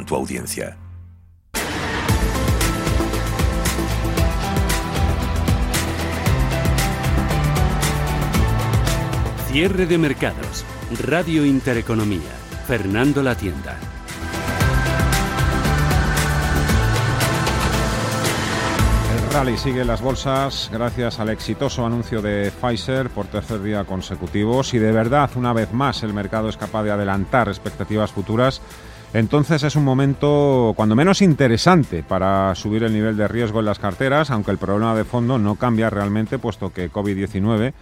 [0.00, 0.78] con tu audiencia.
[9.48, 10.64] Cierre de mercados.
[11.06, 12.20] Radio Intereconomía.
[12.66, 13.76] Fernando La Tienda.
[19.12, 23.84] El rally sigue en las bolsas gracias al exitoso anuncio de Pfizer por tercer día
[23.84, 24.62] consecutivo.
[24.62, 28.62] Si de verdad una vez más el mercado es capaz de adelantar expectativas futuras,
[29.12, 33.80] entonces es un momento cuando menos interesante para subir el nivel de riesgo en las
[33.80, 37.72] carteras, aunque el problema de fondo no cambia realmente, puesto que COVID-19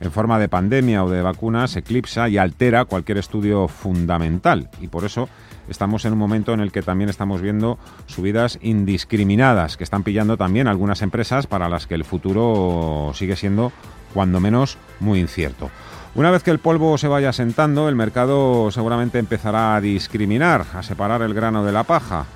[0.00, 4.70] en forma de pandemia o de vacunas eclipsa y altera cualquier estudio fundamental.
[4.80, 5.28] Y por eso
[5.68, 10.36] estamos en un momento en el que también estamos viendo subidas indiscriminadas que están pillando
[10.36, 13.72] también algunas empresas para las que el futuro sigue siendo
[14.14, 15.70] cuando menos muy incierto.
[16.18, 20.82] Una vez que el polvo se vaya sentando, el mercado seguramente empezará a discriminar, a
[20.82, 22.26] separar el grano de la paja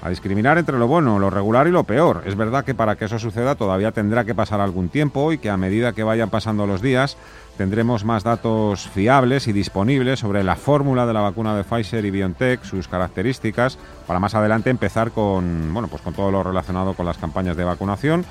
[0.00, 2.22] a discriminar entre lo bueno, lo regular y lo peor.
[2.24, 5.50] Es verdad que para que eso suceda todavía tendrá que pasar algún tiempo y que
[5.50, 7.16] a medida que vayan pasando los días
[7.56, 12.12] tendremos más datos fiables y disponibles sobre la fórmula de la vacuna de Pfizer y
[12.12, 17.06] BioNTech, sus características, para más adelante empezar con, bueno, pues con todo lo relacionado con
[17.06, 18.24] las campañas de vacunación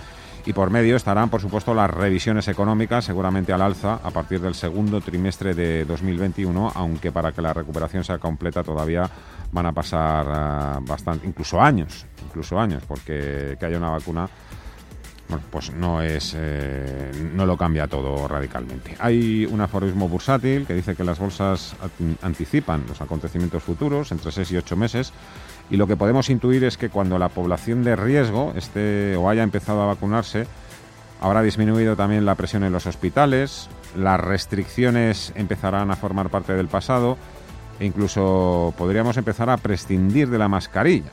[0.46, 4.56] y por medio estarán, por supuesto, las revisiones económicas, seguramente al alza a partir del
[4.56, 9.10] segundo trimestre de 2021, aunque para que la recuperación sea completa todavía
[9.52, 14.30] van a pasar eh, bastante, incluso años, incluso años, porque que haya una vacuna
[15.50, 18.96] pues no es eh, no lo cambia todo radicalmente.
[19.00, 21.76] Hay un aforismo bursátil que dice que las bolsas
[22.22, 25.14] anticipan los acontecimientos futuros entre 6 y 8 meses
[25.72, 29.42] y lo que podemos intuir es que cuando la población de riesgo esté o haya
[29.42, 30.46] empezado a vacunarse,
[31.22, 36.68] habrá disminuido también la presión en los hospitales, las restricciones empezarán a formar parte del
[36.68, 37.18] pasado
[37.80, 41.12] e incluso podríamos empezar a prescindir de la mascarilla,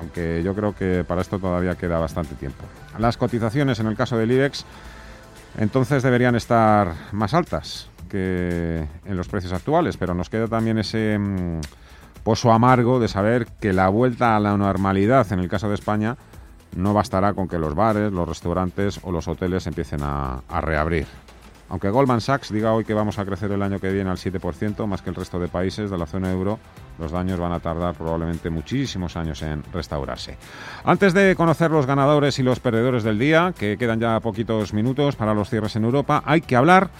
[0.00, 2.64] aunque yo creo que para esto todavía queda bastante tiempo.
[2.98, 4.64] Las cotizaciones en el caso del IBEX
[5.58, 11.18] entonces deberían estar más altas que en los precios actuales, pero nos queda también ese
[11.18, 11.60] mm,
[12.28, 16.18] pozo amargo de saber que la vuelta a la normalidad en el caso de España
[16.76, 21.06] no bastará con que los bares, los restaurantes o los hoteles empiecen a reabrir.
[21.70, 24.86] Aunque Goldman Sachs diga hoy que vamos a crecer el año que viene al 7%,
[24.86, 26.58] más que el resto de países de la zona euro,
[26.98, 30.36] los daños van a tardar probablemente muchísimos años en restaurarse.
[30.84, 35.16] Antes de conocer los ganadores y los perdedores del día, que quedan ya poquitos minutos
[35.16, 36.90] para los cierres en Europa, hay que hablar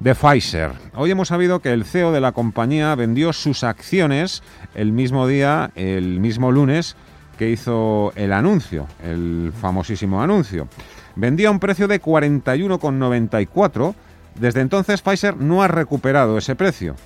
[0.00, 0.72] de Pfizer.
[0.94, 4.42] Hoy hemos sabido que el CEO de la compañía vendió sus acciones
[4.74, 6.96] el mismo día, el mismo lunes,
[7.38, 10.68] que hizo el anuncio, el famosísimo anuncio.
[11.16, 13.94] Vendía a un precio de 41,94
[14.38, 16.96] desde entonces Pfizer no ha recuperado ese precio.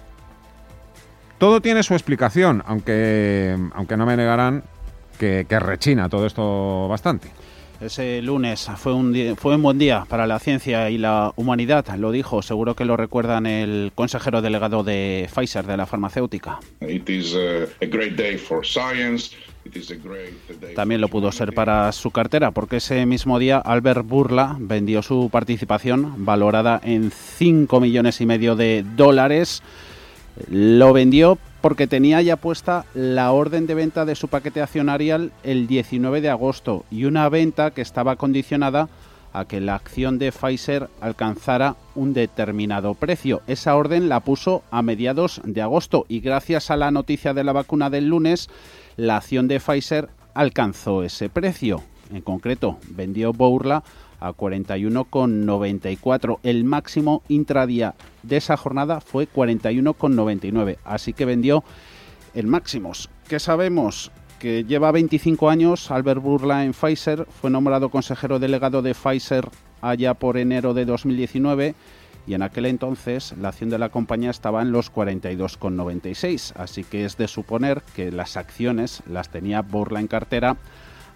[1.39, 4.65] Todo tiene su explicación, aunque, aunque no me negarán
[5.19, 7.31] que, rechina todo esto bastante.
[7.81, 12.11] Ese lunes fue un, fue un buen día para la ciencia y la humanidad, lo
[12.11, 16.59] dijo, seguro que lo recuerdan el consejero delegado de Pfizer, de la farmacéutica.
[16.81, 19.31] It is a great day for science.
[20.75, 25.29] También lo pudo ser para su cartera, porque ese mismo día Albert Burla vendió su
[25.31, 29.63] participación valorada en 5 millones y medio de dólares.
[30.49, 35.67] Lo vendió porque tenía ya puesta la orden de venta de su paquete accionarial el
[35.67, 38.89] 19 de agosto y una venta que estaba condicionada
[39.33, 43.43] a que la acción de Pfizer alcanzara un determinado precio.
[43.47, 47.53] Esa orden la puso a mediados de agosto y gracias a la noticia de la
[47.53, 48.49] vacuna del lunes,
[48.97, 51.83] la acción de Pfizer alcanzó ese precio.
[52.13, 53.83] En concreto, vendió Bourla
[54.21, 56.39] a 41,94.
[56.43, 60.79] El máximo intradía de esa jornada fue 41,99.
[60.85, 61.65] Así que vendió
[62.35, 63.11] el máximos.
[63.29, 64.11] ¿Qué sabemos?
[64.39, 69.49] Que lleva 25 años Albert Burla en Pfizer, fue nombrado consejero delegado de Pfizer
[69.81, 71.75] allá por enero de 2019
[72.29, 77.05] y en aquel entonces la acción de la compañía estaba en los 42,96, así que
[77.05, 80.57] es de suponer que las acciones las tenía Burla en cartera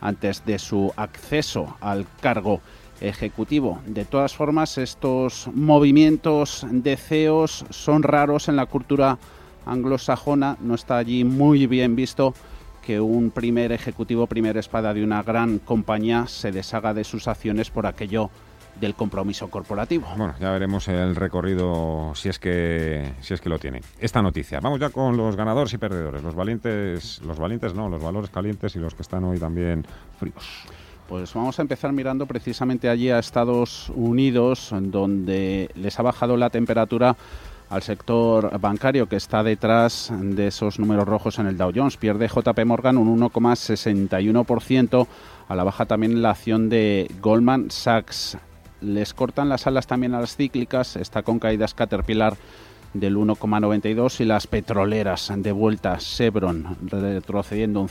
[0.00, 2.60] antes de su acceso al cargo
[3.02, 3.80] ejecutivo.
[3.86, 9.18] De todas formas, estos movimientos de CEOs son raros en la cultura
[9.66, 12.34] anglosajona, no está allí muy bien visto
[12.84, 17.70] que un primer ejecutivo, primer espada de una gran compañía se deshaga de sus acciones
[17.70, 18.30] por aquello
[18.80, 20.08] del compromiso corporativo.
[20.16, 23.82] Bueno, ya veremos el recorrido si es que si es que lo tiene.
[24.00, 24.60] Esta noticia.
[24.60, 28.74] Vamos ya con los ganadores y perdedores, los valientes, los valientes no, los valores calientes
[28.74, 29.86] y los que están hoy también
[30.18, 30.66] fríos.
[31.12, 36.48] Pues vamos a empezar mirando precisamente allí a Estados Unidos, donde les ha bajado la
[36.48, 37.18] temperatura
[37.68, 41.98] al sector bancario que está detrás de esos números rojos en el Dow Jones.
[41.98, 45.06] Pierde JP Morgan un 1,61%.
[45.48, 48.38] A la baja también la acción de Goldman Sachs.
[48.80, 50.96] Les cortan las alas también a las cíclicas.
[50.96, 52.38] Está con caídas Caterpillar
[52.94, 57.90] del 1,92 y las petroleras de vuelta Chevron retrocediendo un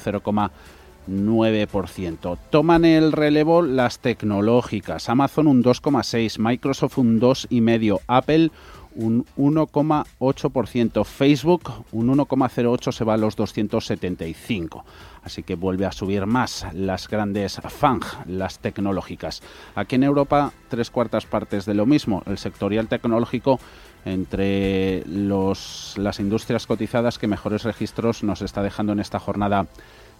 [1.10, 2.38] 0,9%.
[2.50, 5.10] Toman el relevo las tecnológicas.
[5.10, 8.52] Amazon un 2,6, Microsoft un 2,5, Apple
[8.96, 11.06] un 1,8%.
[11.06, 14.86] Facebook un 1,08 se va a los 275.
[15.24, 19.42] Así que vuelve a subir más las grandes FANG, las tecnológicas.
[19.76, 22.24] Aquí en Europa, tres cuartas partes de lo mismo.
[22.26, 23.60] El sectorial tecnológico
[24.04, 29.68] entre los, las industrias cotizadas que mejores registros nos está dejando en esta jornada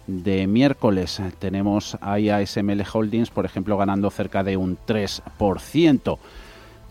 [0.06, 1.20] de miércoles.
[1.38, 6.18] Tenemos a ASML Holdings, por ejemplo, ganando cerca de un 3%.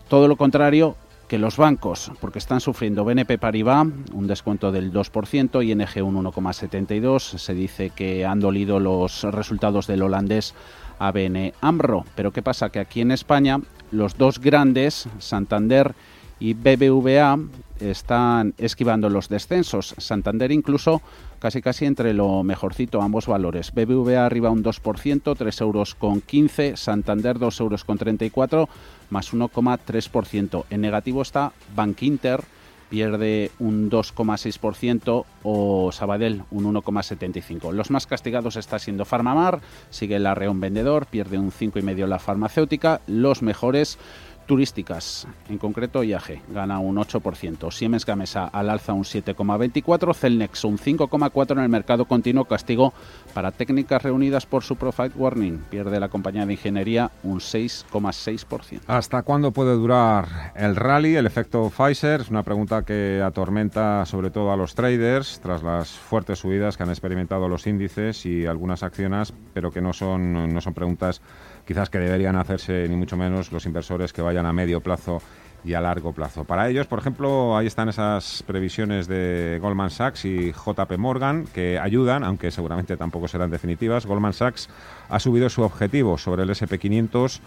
[0.08, 0.96] Todo lo contrario
[1.28, 7.38] que los bancos, porque están sufriendo BNP Paribas, un descuento del 2%, ING un 1,72%.
[7.38, 10.54] Se dice que han dolido los resultados del holandés
[10.98, 12.04] ABN AMRO.
[12.14, 12.68] Pero ¿qué pasa?
[12.68, 13.60] Que aquí en España
[13.90, 15.94] los dos grandes, Santander
[16.38, 17.38] y BBVA,
[17.80, 19.94] están esquivando los descensos.
[19.98, 21.00] Santander incluso
[21.42, 23.72] casi casi entre lo mejorcito ambos valores.
[23.72, 28.68] BBVA arriba un 2%, 3 euros con 15, Santander 2 euros con 34,
[29.10, 30.64] más 1,3%.
[30.70, 32.44] En negativo está Bank Inter,
[32.90, 37.72] pierde un 2,6% o Sabadell un 1,75%.
[37.72, 43.00] Los más castigados está siendo Farmamar, sigue el Arreón Vendedor, pierde un 5,5% la farmacéutica.
[43.08, 43.98] Los mejores
[44.46, 50.78] turísticas, en concreto IAG, gana un 8%, Siemens Gamesa al alza un 7,24%, Celnex un
[50.78, 52.92] 5,4% en el mercado continuo, castigo
[53.34, 58.80] para técnicas reunidas por su Profit Warning, pierde la compañía de ingeniería un 6,6%.
[58.86, 62.20] ¿Hasta cuándo puede durar el rally, el efecto Pfizer?
[62.20, 66.82] Es una pregunta que atormenta sobre todo a los traders tras las fuertes subidas que
[66.82, 71.20] han experimentado los índices y algunas acciones, pero que no son, no son preguntas
[71.66, 75.20] quizás que deberían hacerse ni mucho menos los inversores que vayan a medio plazo
[75.64, 76.44] y a largo plazo.
[76.44, 81.78] Para ellos, por ejemplo, ahí están esas previsiones de Goldman Sachs y JP Morgan que
[81.78, 84.06] ayudan, aunque seguramente tampoco serán definitivas.
[84.06, 84.68] Goldman Sachs
[85.08, 87.40] ha subido su objetivo sobre el SP500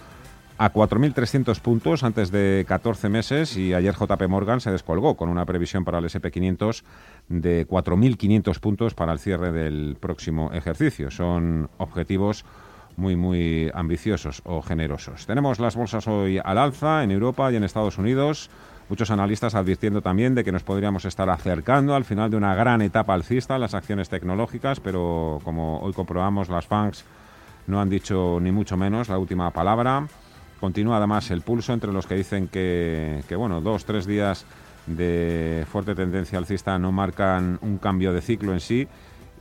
[0.57, 5.45] a 4.300 puntos antes de 14 meses y ayer JP Morgan se descolgó con una
[5.45, 6.83] previsión para el SP500
[7.27, 11.11] de 4.500 puntos para el cierre del próximo ejercicio.
[11.11, 12.45] Son objetivos
[12.97, 15.25] muy, muy ambiciosos o generosos.
[15.25, 18.49] Tenemos las bolsas hoy al alza en Europa y en Estados Unidos.
[18.89, 22.81] Muchos analistas advirtiendo también de que nos podríamos estar acercando al final de una gran
[22.81, 27.03] etapa alcista en las acciones tecnológicas, pero como hoy comprobamos, las FANGs
[27.67, 30.07] no han dicho ni mucho menos la última palabra.
[30.59, 34.45] Continúa además el pulso entre los que dicen que, que bueno, dos, tres días
[34.85, 38.87] de fuerte tendencia alcista no marcan un cambio de ciclo en sí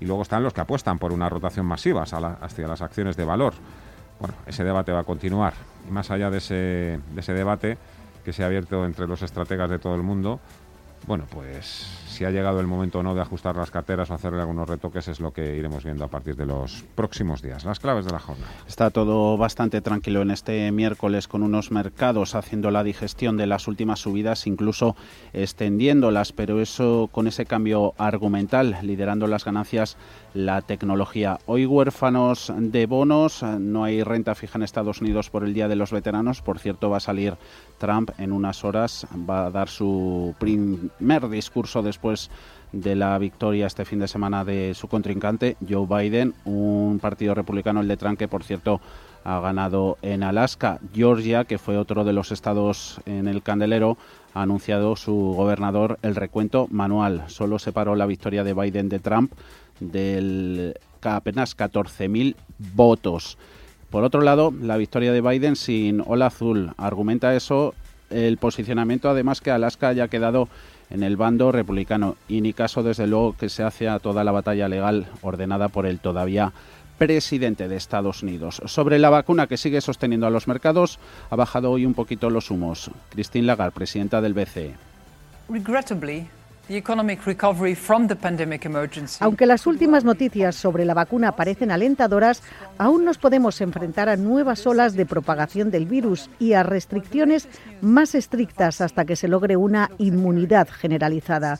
[0.00, 3.55] y luego están los que apuestan por una rotación masiva hacia las acciones de valor.
[4.19, 5.55] Bueno, ese debate va a continuar.
[5.88, 7.79] Y más allá de ese, de ese debate
[8.25, 10.41] que se ha abierto entre los estrategas de todo el mundo,
[11.06, 14.40] bueno, pues si ha llegado el momento o no de ajustar las carteras o hacerle
[14.40, 17.64] algunos retoques es lo que iremos viendo a partir de los próximos días.
[17.64, 18.52] Las claves de la jornada.
[18.69, 23.66] Está todo bastante tranquilo en este miércoles con unos mercados haciendo la digestión de las
[23.66, 24.94] últimas subidas, incluso
[25.32, 29.96] extendiéndolas, pero eso con ese cambio argumental, liderando las ganancias
[30.34, 31.38] la tecnología.
[31.46, 35.77] Hoy huérfanos de bonos, no hay renta fija en Estados Unidos por el Día de
[35.77, 37.34] los Veteranos, por cierto va a salir
[37.79, 42.04] Trump en unas horas, va a dar su primer discurso después
[42.73, 47.81] de la victoria este fin de semana de su contrincante, Joe Biden, un partido republicano,
[47.81, 48.81] el de Trump, que por cierto
[49.25, 50.81] ha ganado en Alaska.
[50.93, 53.96] Georgia, que fue otro de los estados en el candelero,
[54.34, 57.25] ha anunciado su gobernador el recuento manual.
[57.29, 59.32] Solo separó la victoria de Biden de Trump
[59.81, 62.34] del apenas 14.000
[62.75, 63.39] votos.
[63.91, 66.73] Por otro lado, la victoria de Biden sin ola azul.
[66.77, 67.75] Argumenta eso
[68.11, 70.49] el posicionamiento, además que Alaska haya quedado
[70.94, 74.31] en el bando republicano y ni caso desde luego que se hace a toda la
[74.31, 76.53] batalla legal ordenada por el todavía
[76.98, 78.63] presidente de Estados Unidos.
[78.67, 82.53] Sobre la vacuna que sigue sosteniendo a los mercados, ha bajado hoy un poquito los
[82.53, 82.93] humos.
[83.10, 84.74] Christine Lagarde, presidenta del BCE.
[89.21, 92.43] Aunque las últimas noticias sobre la vacuna parecen alentadoras,
[92.79, 97.49] aún nos podemos enfrentar a nuevas olas de propagación del virus y a restricciones
[97.83, 101.59] más estrictas hasta que se logre una inmunidad generalizada.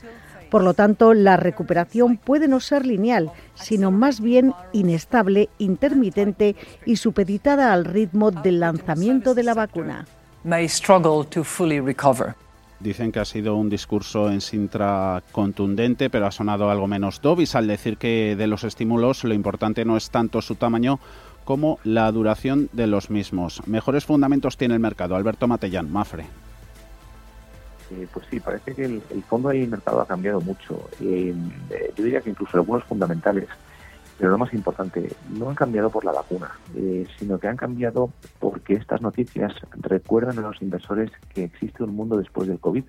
[0.49, 6.95] Por lo tanto, la recuperación puede no ser lineal, sino más bien inestable, intermitente y
[6.95, 10.07] supeditada al ritmo del lanzamiento de la vacuna.
[12.79, 17.55] Dicen que ha sido un discurso en Sintra contundente, pero ha sonado algo menos dovis
[17.55, 20.99] al decir que de los estímulos lo importante no es tanto su tamaño
[21.45, 23.65] como la duración de los mismos.
[23.67, 25.15] Mejores fundamentos tiene el mercado.
[25.15, 26.25] Alberto Matellán, Mafre.
[27.91, 30.89] Eh, pues sí, parece que el, fondo del mercado ha cambiado mucho.
[30.99, 31.33] Eh,
[31.95, 33.47] yo diría que incluso algunos fundamentales
[34.17, 38.11] pero lo más importante, no han cambiado por la vacuna, eh, sino que han cambiado
[38.39, 42.83] porque estas noticias recuerdan a los inversores que existe un mundo después del COVID.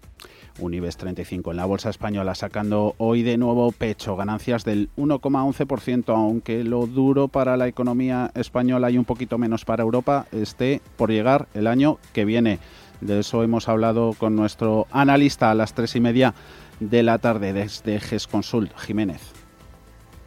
[0.60, 6.14] Un IBEX 35 en la bolsa española sacando hoy de nuevo pecho, ganancias del 1,11%,
[6.14, 11.10] aunque lo duro para la economía española y un poquito menos para Europa esté por
[11.10, 12.60] llegar el año que viene.
[13.00, 16.34] De eso hemos hablado con nuestro analista a las tres y media
[16.80, 19.35] de la tarde desde GES Consult, Jiménez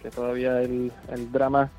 [0.02, 0.92] que todavía el,
[1.32, 1.70] drama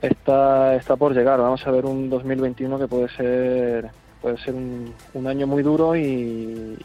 [0.00, 1.40] está, está por llegar.
[1.40, 6.76] Vamos a ver un 2021 que puede ser puede ser un, año muy duro y,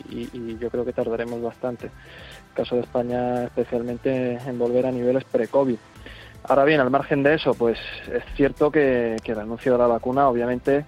[0.59, 1.87] yo creo que tardaremos bastante.
[1.87, 5.77] El caso de España especialmente en volver a niveles pre-COVID.
[6.43, 7.79] Ahora bien, al margen de eso, pues
[8.13, 10.85] es cierto que, el anuncio de la vacuna, obviamente,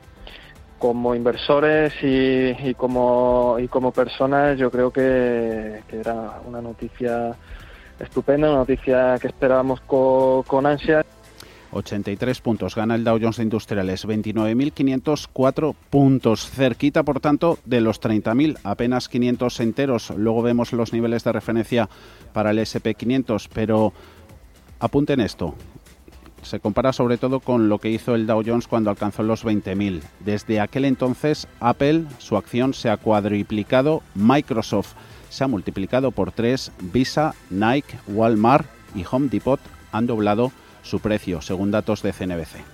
[0.77, 7.35] como inversores y, como, y como personas, yo creo que, que era una noticia
[7.99, 11.05] estupenda, noticia que esperábamos con, ansia.
[11.71, 12.75] 83 puntos.
[12.75, 16.49] Gana el Dow Jones Industriales, 29.504 puntos.
[16.51, 20.11] Cerquita, por tanto, de los 30.000, apenas 500 enteros.
[20.15, 21.89] Luego vemos los niveles de referencia
[22.31, 23.93] para el SP500, pero
[24.79, 25.55] apunten esto.
[26.43, 30.01] Se compara sobre todo con lo que hizo el Dow Jones cuando alcanzó los 20.000.
[30.19, 34.03] Desde aquel entonces, Apple, su acción se ha cuadriplicado.
[34.13, 34.93] Microsoft
[35.33, 36.71] se ha multiplicado por tres.
[36.79, 39.59] Visa, Nike, Walmart y Home Depot
[39.91, 40.51] han doblado
[40.83, 42.72] su precio, según datos de CNBC.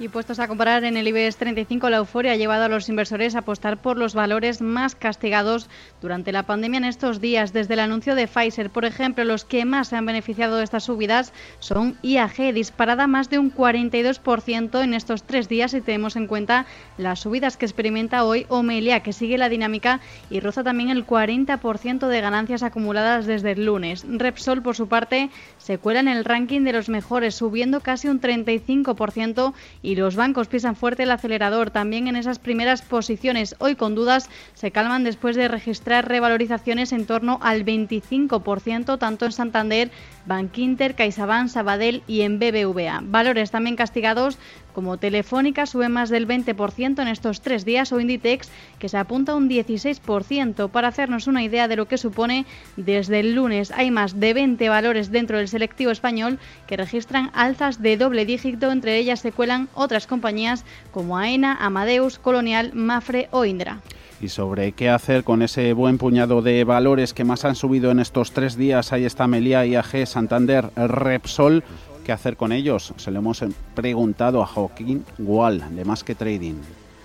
[0.00, 3.36] Y puestos a comparar en el IBEX 35, la euforia ha llevado a los inversores
[3.36, 5.68] a apostar por los valores más castigados
[6.02, 7.52] durante la pandemia en estos días.
[7.52, 10.82] Desde el anuncio de Pfizer, por ejemplo, los que más se han beneficiado de estas
[10.82, 16.26] subidas son IAG, disparada más de un 42% en estos tres días y tenemos en
[16.26, 16.66] cuenta
[16.98, 22.08] las subidas que experimenta hoy Omelia, que sigue la dinámica y roza también el 40%
[22.08, 24.04] de ganancias acumuladas desde el lunes.
[24.08, 28.20] Repsol, por su parte, se cuela en el ranking de los mejores, subiendo casi un
[28.20, 33.56] 35% y los bancos pisan fuerte el acelerador también en esas primeras posiciones.
[33.58, 39.32] Hoy con dudas se calman después de registrar revalorizaciones en torno al 25%, tanto en
[39.32, 39.90] Santander,
[40.26, 43.00] Bankinter, CaixaBank, Sabadell y en BBVA.
[43.02, 44.38] Valores también castigados
[44.72, 49.36] como Telefónica sube más del 20% en estos tres días o Inditex que se apunta
[49.36, 50.68] un 16%.
[50.68, 52.44] Para hacernos una idea de lo que supone,
[52.76, 57.80] desde el lunes hay más de 20 valores dentro del selectivo español que registran alzas
[57.80, 63.44] de doble dígito, entre ellas se cuelan otras compañías como AENA, Amadeus, Colonial, Mafre o
[63.44, 63.80] Indra
[64.20, 68.00] y sobre qué hacer con ese buen puñado de valores que más han subido en
[68.00, 68.92] estos tres días.
[68.92, 71.62] Ahí está Melia, IAG, Santander, Repsol
[72.04, 72.94] qué hacer con ellos.
[72.96, 73.42] Se lo hemos
[73.74, 76.60] preguntado a Joaquín Gual, de Más que Trading.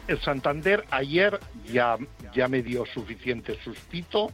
[0.07, 1.39] El Santander ayer
[1.71, 1.97] ya,
[2.33, 4.31] ya me dio suficiente sustito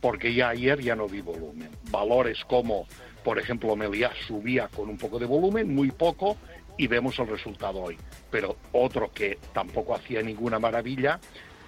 [0.00, 1.70] porque ya ayer ya no vi volumen.
[1.90, 2.86] Valores como,
[3.24, 6.36] por ejemplo, Meliá subía con un poco de volumen, muy poco,
[6.76, 7.96] y vemos el resultado hoy.
[8.30, 11.18] Pero otro que tampoco hacía ninguna maravilla,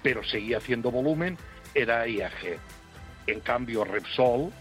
[0.01, 1.37] pero seguía haciendo volumen,
[1.73, 2.59] era IAG.
[3.27, 4.51] En cambio, Repsol,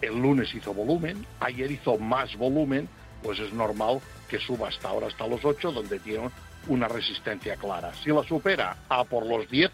[0.00, 2.88] el lunes hizo volumen, ayer hizo más volumen,
[3.22, 6.30] pues es normal que suba hasta ahora, hasta los 8, donde tiene
[6.68, 7.92] una resistencia clara.
[7.94, 9.70] Si la supera, a por los 10,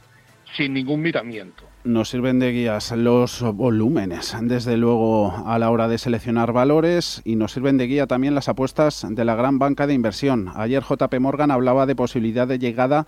[0.56, 1.64] sin ningún miramiento.
[1.84, 7.36] Nos sirven de guías los volúmenes, desde luego a la hora de seleccionar valores y
[7.36, 10.50] nos sirven de guía también las apuestas de la gran banca de inversión.
[10.54, 13.06] Ayer JP Morgan hablaba de posibilidad de llegada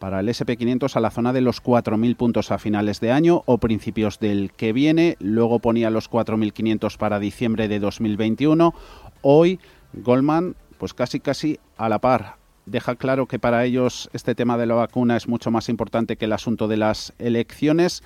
[0.00, 3.58] para el SP500 a la zona de los 4.000 puntos a finales de año o
[3.58, 5.16] principios del que viene.
[5.20, 8.74] Luego ponía los 4.500 para diciembre de 2021.
[9.22, 9.60] Hoy
[9.92, 12.36] Goldman, pues casi casi a la par.
[12.66, 16.24] Deja claro que para ellos este tema de la vacuna es mucho más importante que
[16.24, 18.02] el asunto de las elecciones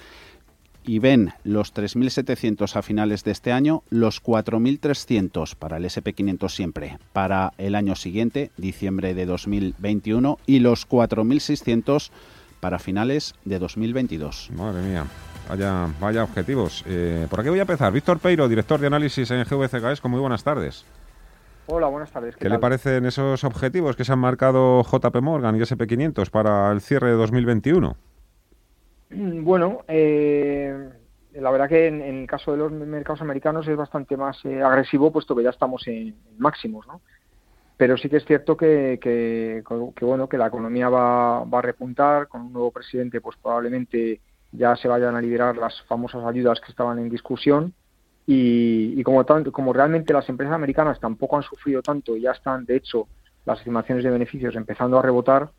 [0.84, 6.98] y ven los 3.700 a finales de este año, los 4.300 para el SP500 siempre
[7.12, 12.10] para el año siguiente, diciembre de 2021, y los 4.600
[12.60, 14.50] para finales de 2022.
[14.56, 15.04] Madre mía.
[15.48, 16.82] Vaya, vaya objetivos.
[16.86, 17.92] Eh, por aquí voy a empezar.
[17.92, 20.84] Víctor Peiro, director de análisis en GVCKS, muy buenas tardes.
[21.66, 22.36] Hola, buenas tardes.
[22.36, 26.80] ¿Qué, le parecen esos objetivos que se han marcado JP Morgan y SP500 para el
[26.80, 27.96] cierre de 2021?
[29.16, 30.90] Bueno, eh,
[31.34, 35.12] la verdad que en, el caso de los mercados americanos es bastante más eh, agresivo,
[35.12, 37.00] puesto que ya estamos en, máximos, ¿no?
[37.76, 39.62] Pero sí que es cierto que, que,
[40.00, 44.20] bueno que la economía va, va, a repuntar con un nuevo presidente, pues probablemente
[44.52, 47.74] ya se vayan a liberar las famosas ayudas que estaban en discusión
[48.26, 53.06] y, como, como realmente las empresas americanas tampoco han sufrido tanto, ya están, de hecho,
[53.44, 55.50] las estimaciones de beneficios empezando a rebotar,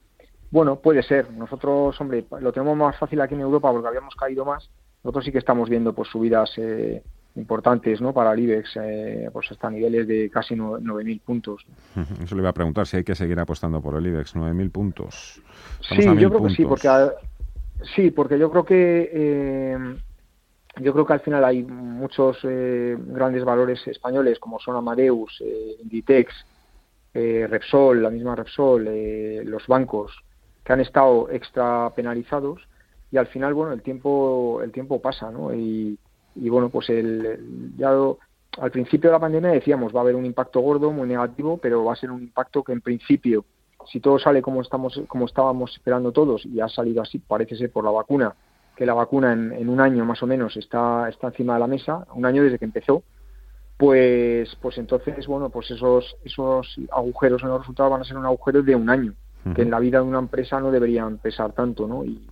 [0.56, 1.30] bueno, puede ser.
[1.34, 4.70] Nosotros, hombre, lo tenemos más fácil aquí en Europa porque habíamos caído más.
[5.04, 7.04] Nosotros sí que estamos viendo pues subidas eh,
[7.36, 8.14] importantes ¿no?
[8.14, 11.66] para el IBEX, eh, pues hasta niveles de casi 9.000 puntos.
[12.24, 15.42] Eso le iba a preguntar si hay que seguir apostando por el IBEX, 9.000 puntos.
[15.82, 16.90] sí, yo creo que sí, porque,
[17.94, 19.10] sí, porque yo creo que...
[19.14, 19.96] Eh,
[20.78, 25.42] yo creo que al final hay muchos eh, grandes valores españoles como son Amadeus,
[25.82, 26.34] Inditex,
[27.14, 28.86] Repsol, la misma Repsol,
[29.46, 30.25] los bancos
[30.66, 32.68] que han estado extra penalizados
[33.12, 35.54] y al final bueno el tiempo el tiempo pasa ¿no?
[35.54, 35.98] y,
[36.36, 40.26] y bueno, pues el, ya al principio de la pandemia decíamos va a haber un
[40.26, 43.46] impacto gordo, muy negativo, pero va a ser un impacto que en principio,
[43.88, 47.72] si todo sale como estamos, como estábamos esperando todos y ha salido así, parece ser
[47.72, 48.36] por la vacuna,
[48.76, 52.06] que la vacuna en, un año más o menos está, está encima de la mesa,
[52.14, 53.04] un año desde que empezó,
[53.78, 58.26] pues, pues entonces, bueno, pues esos, esos agujeros en los resultados van a ser un
[58.26, 59.14] agujero de un año,
[59.54, 62.04] que en la vida de una empresa no deberían pesar tanto, ¿no?
[62.04, 62.28] Y,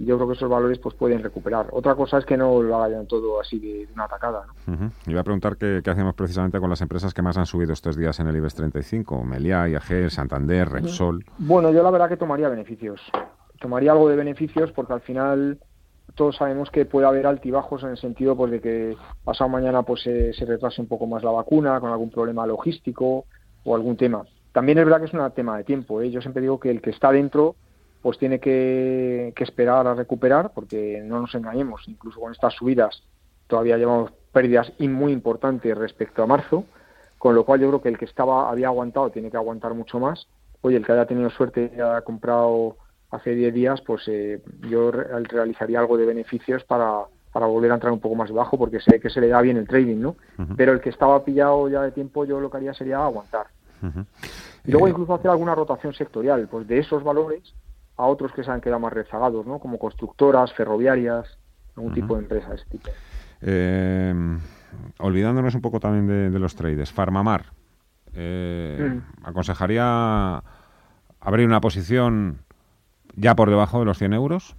[0.00, 1.66] yo creo que esos valores pues pueden recuperar.
[1.72, 4.44] Otra cosa es que no lo hagan todo así de, una atacada.
[4.66, 4.92] ¿no?
[5.08, 8.20] Iba a preguntar qué, hacemos precisamente con las empresas que más han subido estos días
[8.20, 11.24] en el IBEX 35, Meliá, IAG, Santander, Repsol.
[11.38, 13.00] Bueno, yo la verdad que tomaría beneficios.
[13.60, 15.58] Tomaría algo de beneficios porque al final
[16.14, 20.02] todos sabemos que puede haber altibajos en el sentido pues de que pasado mañana pues
[20.02, 23.24] se, retrase un poco más la vacuna con algún problema logístico
[23.64, 24.24] o algún tema.
[24.52, 26.00] También es verdad que es un tema de tiempo.
[26.00, 26.10] ¿eh?
[26.10, 27.56] Yo siempre digo que el que está dentro
[28.02, 33.02] pues tiene que, esperar a recuperar, porque no nos engañemos, incluso con estas subidas
[33.48, 36.64] todavía llevamos pérdidas muy importantes respecto a marzo,
[37.18, 39.98] con lo cual yo creo que el que estaba había aguantado tiene que aguantar mucho
[39.98, 40.28] más.
[40.60, 42.76] Oye, el que haya tenido suerte y haya comprado
[43.10, 47.92] hace 10 días, pues eh, yo realizaría algo de beneficios para, para volver a entrar
[47.92, 50.16] un poco más bajo, porque sé que se le da bien el trading, ¿no?
[50.56, 53.46] Pero el que estaba pillado ya de tiempo, yo lo que haría sería aguantar.
[54.64, 57.54] Y luego eh, incluso hacer alguna rotación sectorial, pues de esos valores
[57.96, 59.58] a otros que se han quedado más rezagados, ¿no?
[59.58, 61.38] como constructoras, ferroviarias,
[61.76, 62.90] algún tipo de empresas tipo.
[63.40, 64.14] Eh,
[64.98, 67.46] olvidándonos un poco también de, los traders, Farmamar,
[68.14, 69.26] eh, mm.
[69.26, 70.42] ¿aconsejaría
[71.20, 72.38] abrir una posición
[73.14, 74.56] ya por debajo de los 100 euros?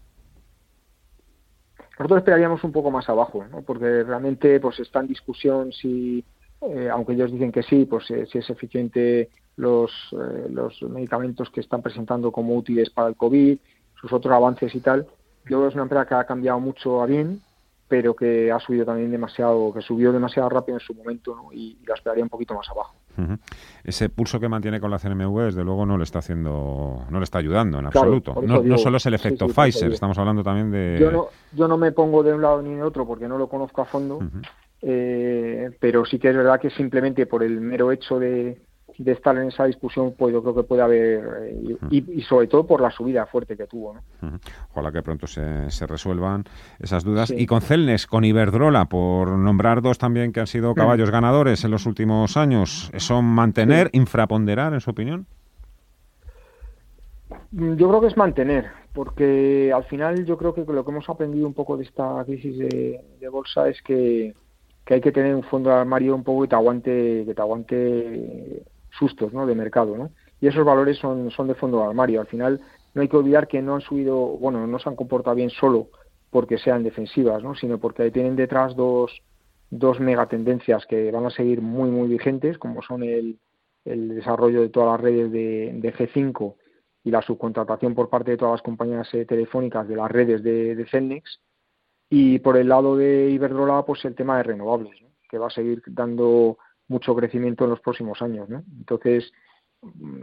[1.97, 3.61] Nosotros esperaríamos un poco más abajo, ¿no?
[3.61, 6.23] porque realmente pues está en discusión si,
[6.61, 11.61] eh, aunque ellos dicen que sí, pues si es eficiente los, eh, los medicamentos que
[11.61, 13.57] están presentando como útiles para el COVID,
[13.99, 15.05] sus otros avances y tal.
[15.45, 17.41] Yo creo que es una empresa que ha cambiado mucho a bien,
[17.87, 21.95] pero que ha subido también demasiado, que subió demasiado rápido en su momento y, la
[21.95, 22.95] esperaría un poquito más abajo.
[23.83, 27.23] Ese pulso que mantiene con la CNMV, desde luego, no le está haciendo, no le
[27.25, 28.41] está ayudando en absoluto.
[28.41, 30.97] No, solo es el efecto Pfizer, estamos hablando también de.
[31.01, 33.49] Yo no, yo no me pongo de un lado ni de otro porque no lo
[33.49, 34.19] conozco a fondo,
[34.81, 38.61] eh, pero sí que es verdad que simplemente por el mero hecho de,
[38.99, 42.67] de estar en esa discusión, pues yo creo que puede haber, eh, y, sobre todo
[42.67, 43.93] por la subida fuerte que tuvo.
[43.93, 44.39] ¿no?
[44.71, 46.43] Ojalá que pronto se, se resuelvan
[46.79, 47.31] esas dudas.
[47.31, 51.71] Y con Celnes, con Iberdrola, por nombrar dos también que han sido caballos ganadores en
[51.71, 55.25] los últimos años, ¿son mantener, infraponderar, en su opinión?
[57.51, 61.47] Yo creo que es mantener, porque al final yo creo que lo que hemos aprendido
[61.47, 64.33] un poco de esta crisis de, de bolsa es que,
[64.89, 67.41] que hay que tener un fondo de armario un poco que te aguante, que te
[67.43, 69.45] aguante sustos ¿no?
[69.45, 69.95] de mercado.
[69.95, 70.09] ¿no?
[70.41, 72.19] Y esos valores son, son de fondo de armario.
[72.19, 72.59] Al final
[72.95, 75.89] no hay que olvidar que no han subido, bueno, no se han comportado bien solo
[76.31, 77.53] porque sean defensivas, ¿no?
[77.53, 79.21] sino porque tienen detrás dos,
[79.69, 83.37] dos megatendencias que van a seguir muy, muy vigentes, como son el,
[83.85, 86.55] el desarrollo de todas las redes de, de, G5
[87.03, 90.75] y la subcontratación por parte de todas las compañías eh, telefónicas de las redes de,
[90.75, 91.41] de Celnex.
[92.09, 94.97] Y por el lado de Iberdrola, pues el tema de renovables,
[95.29, 98.49] que va a seguir dando mucho crecimiento en los próximos años.
[98.49, 98.63] ¿no?
[98.79, 99.31] Entonces,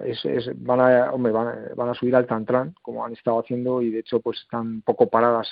[0.05, 4.01] es, van, a, hombre, van, a, subir al Tantran, como han estado haciendo, y de
[4.01, 5.49] hecho pues están poco paradas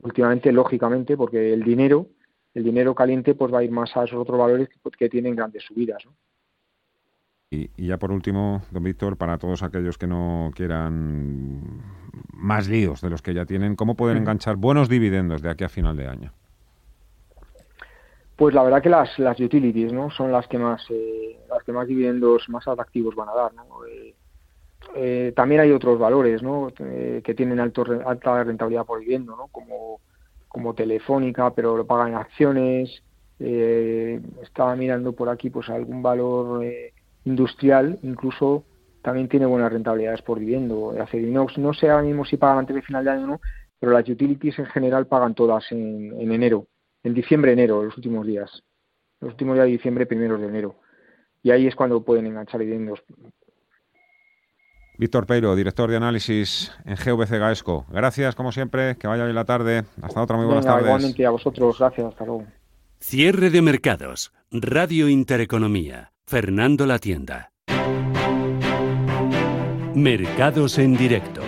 [0.00, 2.08] últimamente, lógicamente, porque el dinero,
[2.54, 4.68] el dinero caliente, pues va a ir más a esos otros valores
[4.98, 6.04] que, tienen grandes subidas.
[6.04, 6.12] ¿no?
[7.56, 11.82] Y, y, ya por último, don Víctor, para todos aquellos que no quieran
[12.32, 15.68] más líos de los que ya tienen, ¿cómo pueden enganchar buenos dividendos de aquí a
[15.68, 16.32] final de año?
[18.36, 20.10] Pues la verdad que las, las utilities ¿no?
[20.10, 23.54] son las que más eh, las que más dividendos más atractivos van a dar.
[23.54, 23.64] ¿no?
[23.86, 24.14] Eh,
[24.94, 26.68] eh, también hay otros valores ¿no?
[26.76, 29.46] que tienen alto, alta rentabilidad por dividendo, ¿no?
[29.46, 30.00] como,
[30.48, 33.02] como Telefónica, pero lo pagan en acciones.
[33.38, 36.62] estaba mirando por aquí pues algún valor
[37.26, 38.64] industrial, incluso
[39.02, 40.94] también tiene buenas rentabilidades por dividendo.
[41.00, 43.40] Acerinox, no sé ahora mismo si pagan antes de final de año o no,
[43.78, 46.66] pero las utilities en general pagan todas en, en enero,
[47.02, 48.62] en diciembre, enero, los últimos días,
[49.20, 50.76] los últimos días de diciembre, primeros de enero.
[51.42, 53.02] Y ahí es cuando pueden enganchar dividendos.
[54.98, 57.86] Víctor Peiro, director de análisis en GVC Gaesco.
[57.90, 59.84] Gracias, como siempre, que vaya bien la tarde.
[60.00, 60.86] Hasta otra, muy buenas tardes.
[60.86, 62.46] Igualmente a vosotros, gracias, hasta luego.
[62.98, 67.52] Cierre de mercados, Radio Intereconomía, Fernando La Tienda.
[69.94, 71.40] Mercados en directo.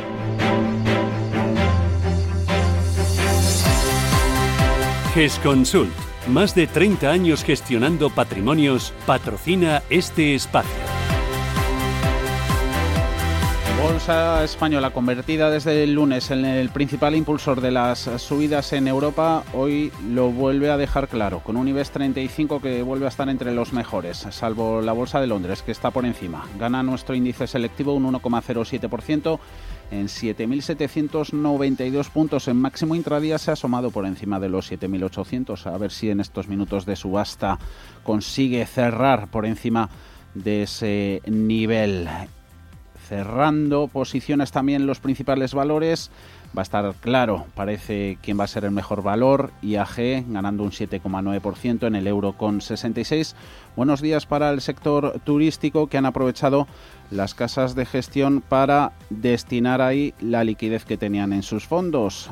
[5.15, 5.91] GESConsult,
[6.29, 10.88] más de 30 años gestionando patrimonios, patrocina este espacio.
[13.81, 19.45] Bolsa española convertida desde el lunes en el principal impulsor de las subidas en Europa,
[19.55, 23.55] hoy lo vuelve a dejar claro, con un IBEX 35 que vuelve a estar entre
[23.55, 26.45] los mejores, salvo la Bolsa de Londres, que está por encima.
[26.59, 29.39] Gana nuestro índice selectivo un 1,07%
[29.93, 32.49] en 7.792 puntos.
[32.49, 35.73] En máximo intradía se ha asomado por encima de los 7.800.
[35.73, 37.61] A ver si en estos minutos de subasta
[38.03, 39.89] consigue cerrar por encima
[40.35, 42.09] de ese nivel
[43.09, 46.11] cerrando posiciones también los principales valores.
[46.57, 49.51] Va a estar claro, parece quién va a ser el mejor valor.
[49.63, 53.35] IAG ganando un 7,9% en el euro con 66.
[53.77, 56.67] Buenos días para el sector turístico que han aprovechado
[57.11, 62.31] las casas de gestión para destinar ahí la liquidez que tenían en sus fondos.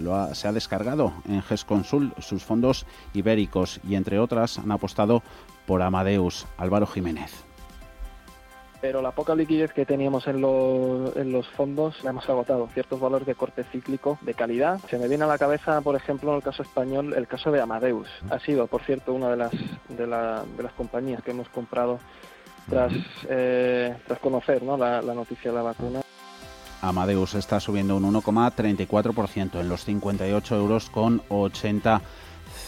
[0.00, 5.22] Lo se ha descargado en GESConsul sus fondos ibéricos y entre otras han apostado
[5.66, 6.46] por Amadeus.
[6.56, 7.45] Álvaro Jiménez
[8.80, 12.68] pero la poca liquidez que teníamos en los, en los fondos la hemos agotado.
[12.72, 14.80] Ciertos valores de corte cíclico de calidad.
[14.88, 17.60] Se me viene a la cabeza, por ejemplo, en el caso español, el caso de
[17.60, 18.08] Amadeus.
[18.30, 19.52] Ha sido, por cierto, una de las,
[19.88, 21.98] de, la, de las compañías que hemos comprado
[22.68, 22.92] tras,
[23.28, 24.76] eh, tras conocer ¿no?
[24.76, 26.00] la, la noticia de la vacuna.
[26.82, 32.00] Amadeus está subiendo un 1,34% en los 58 euros con 80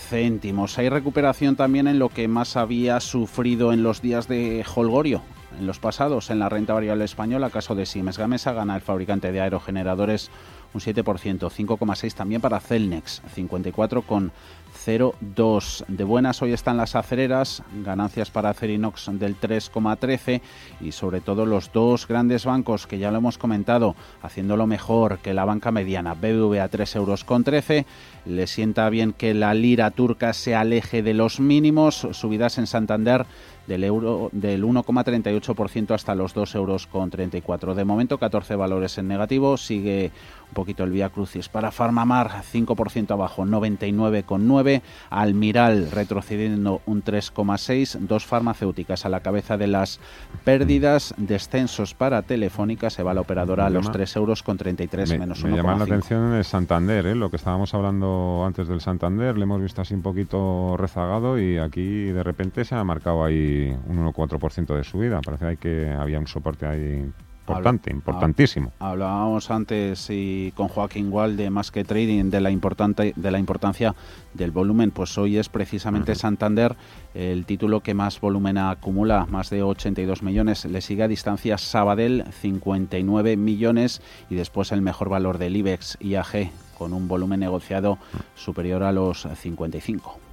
[0.08, 0.78] céntimos.
[0.78, 5.22] Hay recuperación también en lo que más había sufrido en los días de Holgorio,
[5.56, 9.32] en los pasados en la renta variable española, caso de Siemens Gamesa, gana el fabricante
[9.32, 10.30] de aerogeneradores
[10.74, 15.84] un 7%, 5,6 también para Celnex, 54,02.
[15.88, 20.40] De buenas hoy están las acereras, ganancias para Acerinox del 3,13
[20.80, 25.32] y sobre todo los dos grandes bancos que ya lo hemos comentado, haciéndolo mejor que
[25.34, 27.86] la banca mediana, BBVA 3 euros con 13.
[28.26, 33.24] Le sienta bien que la lira turca se aleje de los mínimos, subidas en Santander
[33.68, 37.74] del euro del 1,38% hasta los 2 euros con 34.
[37.74, 40.10] De momento 14 valores en negativo, sigue
[40.48, 41.48] un poquito el vía crucis.
[41.48, 49.66] Para Farmamar 5% abajo, 99,9, Almiral retrocediendo un 3,6, dos farmacéuticas a la cabeza de
[49.66, 50.00] las
[50.44, 55.18] pérdidas, descensos para Telefónica, se va la operadora a los 3 euros con 33 me,
[55.18, 55.50] menos 1,5.
[55.50, 57.14] Me llama la atención el Santander, ¿eh?
[57.14, 61.58] lo que estábamos hablando antes del Santander, le hemos visto así un poquito rezagado y
[61.58, 65.20] aquí de repente se ha marcado ahí un 1,4% de subida.
[65.20, 67.10] Parece que había un soporte ahí
[67.48, 68.72] importante, importantísimo.
[68.78, 73.38] Hablábamos antes y con Joaquín Wall de más que trading de la importante de la
[73.38, 73.94] importancia
[74.34, 76.76] del volumen, pues hoy es precisamente Santander
[77.14, 82.24] el título que más volumen acumula, más de 82 millones, le sigue a distancia Sabadell
[82.40, 87.98] 59 millones y después el mejor valor del IBEX IAG con un volumen negociado
[88.34, 90.27] superior a los 55.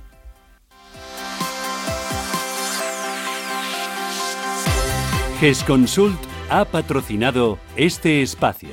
[5.39, 6.19] GESConsult
[6.49, 8.69] ha patrocinado este espacio.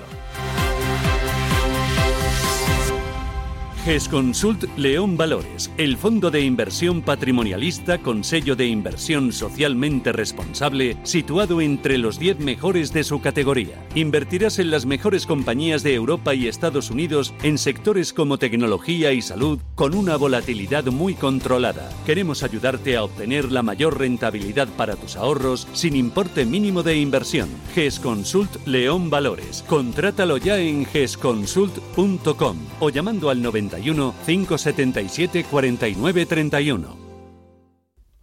[3.85, 11.61] GESConsult León Valores, el fondo de inversión patrimonialista con sello de inversión socialmente responsable, situado
[11.61, 13.85] entre los 10 mejores de su categoría.
[13.97, 19.21] Invertirás en las mejores compañías de Europa y Estados Unidos en sectores como tecnología y
[19.21, 21.91] salud con una volatilidad muy controlada.
[22.07, 27.49] Queremos ayudarte a obtener la mayor rentabilidad para tus ahorros sin importe mínimo de inversión.
[27.75, 29.65] GESConsult León Valores.
[29.67, 37.03] Contrátalo ya en gesconsult.com o llamando al 90 577 49 31.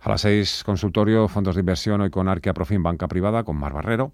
[0.01, 3.73] A las 6, consultorio, fondos de inversión, hoy con Arquea Profim, banca privada, con Mar
[3.73, 4.13] Barrero.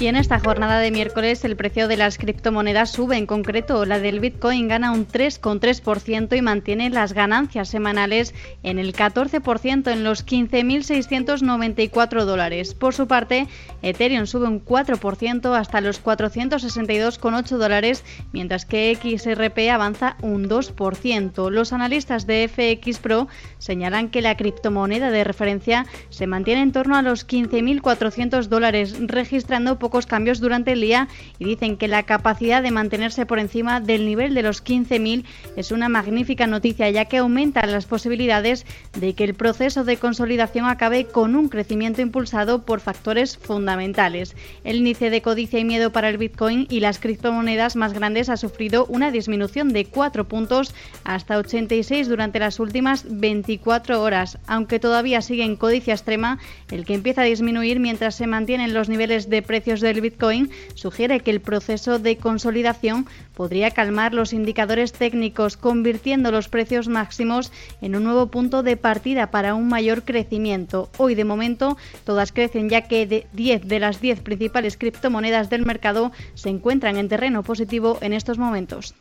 [0.00, 3.98] Y en esta jornada de miércoles el precio de las criptomonedas sube, en concreto la
[3.98, 8.32] del Bitcoin gana un 3,3% y mantiene las ganancias semanales
[8.62, 12.72] en el 14% en los 15.694 dólares.
[12.72, 13.46] Por su parte,
[13.82, 21.50] Ethereum sube un 4% hasta los 462,8 dólares, mientras que XRP avanza un 2%.
[21.50, 26.96] Los analistas de FX Pro señalan que la criptomoneda de referencia se mantiene en torno
[26.96, 31.08] a los 15.400 dólares, registrando pocos cambios durante el día
[31.40, 35.24] y dicen que la capacidad de mantenerse por encima del nivel de los 15.000
[35.56, 40.66] es una magnífica noticia ya que aumenta las posibilidades de que el proceso de consolidación
[40.66, 44.36] acabe con un crecimiento impulsado por factores fundamentales.
[44.62, 48.36] El índice de codicia y miedo para el Bitcoin y las criptomonedas más grandes ha
[48.36, 50.72] sufrido una disminución de 4 puntos
[51.02, 56.38] hasta 86 durante las últimas 24 horas, aunque todavía sigue en codicia extrema,
[56.70, 61.20] el que empieza a disminuir mientras se mantienen los niveles de precios del Bitcoin sugiere
[61.20, 67.96] que el proceso de consolidación podría calmar los indicadores técnicos, convirtiendo los precios máximos en
[67.96, 70.90] un nuevo punto de partida para un mayor crecimiento.
[70.98, 75.64] Hoy de momento todas crecen ya que de 10 de las 10 principales criptomonedas del
[75.64, 78.94] mercado se encuentran en terreno positivo en estos momentos.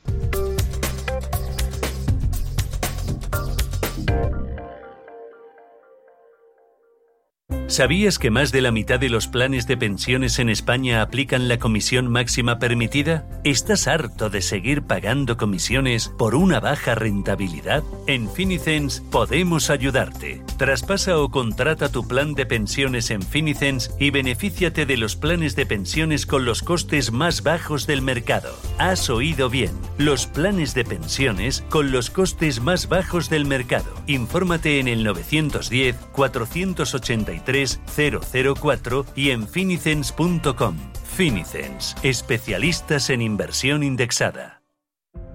[7.69, 11.59] ¿Sabías que más de la mitad de los planes de pensiones en España aplican la
[11.59, 13.27] comisión máxima permitida?
[13.43, 17.83] ¿Estás harto de seguir pagando comisiones por una baja rentabilidad?
[18.07, 20.41] En Finicens podemos ayudarte.
[20.57, 25.67] Traspasa o contrata tu plan de pensiones en Finicens y benefíciate de los planes de
[25.67, 28.51] pensiones con los costes más bajos del mercado.
[28.79, 33.93] Has oído bien, los planes de pensiones con los costes más bajos del mercado.
[34.07, 40.77] Infórmate en el 910 483 004 y en finicens.com.
[41.15, 44.58] Finicens, especialistas en inversión indexada.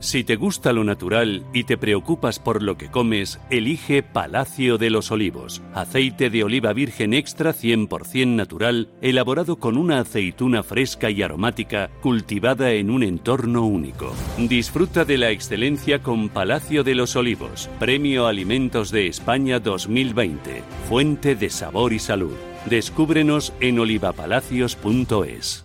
[0.05, 4.91] Si te gusta lo natural y te preocupas por lo que comes, elige Palacio de
[4.91, 11.23] los Olivos, aceite de oliva virgen extra 100% natural, elaborado con una aceituna fresca y
[11.23, 14.13] aromática, cultivada en un entorno único.
[14.37, 21.35] Disfruta de la excelencia con Palacio de los Olivos, Premio Alimentos de España 2020, fuente
[21.35, 22.35] de sabor y salud.
[22.67, 25.65] Descúbrenos en olivapalacios.es.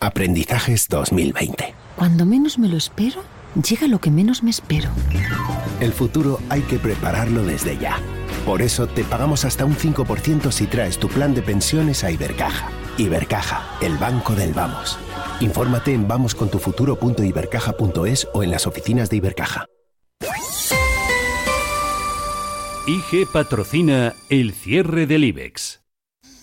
[0.00, 1.74] Aprendizajes 2020.
[1.96, 3.24] Cuando menos me lo espero,
[3.68, 4.90] llega lo que menos me espero.
[5.80, 7.98] El futuro hay que prepararlo desde ya.
[8.46, 12.70] Por eso te pagamos hasta un 5% si traes tu plan de pensiones a Ibercaja.
[12.96, 14.96] Ibercaja, el banco del vamos.
[15.40, 19.66] Infórmate en vamoscontufuturo.ibercaja.es o en las oficinas de Ibercaja.
[22.86, 25.80] IG patrocina el cierre del IBEX.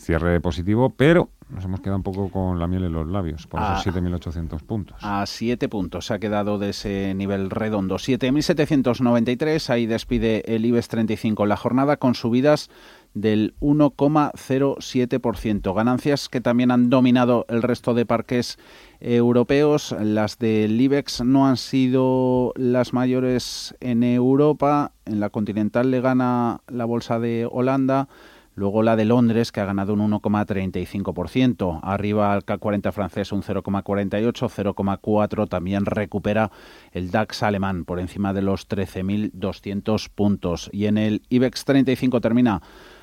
[0.06, 3.60] Cierre positivo, pero nos hemos quedado un poco con la miel en los labios, por
[3.60, 4.98] esos 7.800 puntos.
[5.02, 7.96] A 7 puntos se ha quedado de ese nivel redondo.
[7.96, 12.70] 7.793, ahí despide el IBEX 35 la jornada con subidas
[13.16, 15.74] del 1,07%.
[15.74, 18.60] Ganancias que también han dominado el resto de parques
[19.00, 19.96] europeos.
[20.00, 24.92] Las del IBEX no han sido las mayores en Europa.
[25.06, 28.08] En la continental le gana la bolsa de Holanda
[28.56, 31.82] Luego la de Londres, que ha ganado un 1,35%.
[31.84, 35.50] Arriba al CAC 40 francés un 0,48, 0,4.
[35.50, 36.52] También recupera
[36.94, 40.70] el DAX alemán por encima de los 13.200 puntos.
[40.72, 42.62] Y en el IBEX 35 termina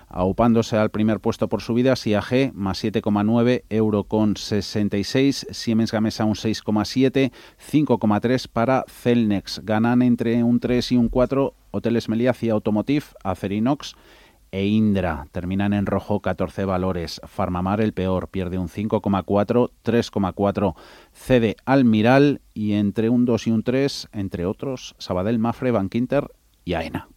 [0.08, 6.34] aupándose al primer puesto por subidas, IAG más 7,9, Euro con 66, Siemens Gamesa un
[6.34, 7.32] 6,7,
[7.70, 9.62] 5,3 para Celnex.
[9.64, 13.94] Ganan entre un 3 y un 4 Hoteles Meliá y Automotive, Acerinox
[14.52, 15.26] e Indra.
[15.32, 17.20] Terminan en rojo 14 valores.
[17.24, 20.74] Farmamar el peor, pierde un 5,4, 3,4
[21.12, 26.30] cede Almiral y entre un 2 y un 3, entre otros, Sabadell, Mafre, Bankinter
[26.64, 27.08] y AENA.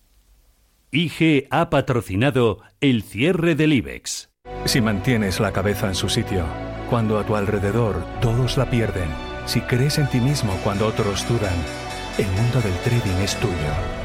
[0.91, 4.29] IG ha patrocinado el cierre del IBEX.
[4.63, 6.45] Si mantienes la cabeza en su sitio,
[6.89, 9.09] cuando a tu alrededor todos la pierden,
[9.45, 11.55] si crees en ti mismo cuando otros dudan,
[12.17, 14.04] el mundo del trading es tuyo.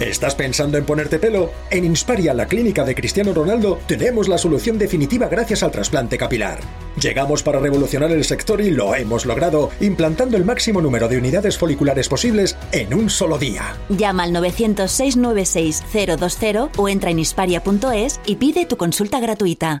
[0.00, 1.50] ¿Estás pensando en ponerte pelo?
[1.70, 6.60] En Insparia, la clínica de Cristiano Ronaldo, tenemos la solución definitiva gracias al trasplante capilar.
[7.00, 11.56] Llegamos para revolucionar el sector y lo hemos logrado, implantando el máximo número de unidades
[11.56, 13.74] foliculares posibles en un solo día.
[13.88, 19.80] Llama al 900-696-020 o entra en insparia.es y pide tu consulta gratuita.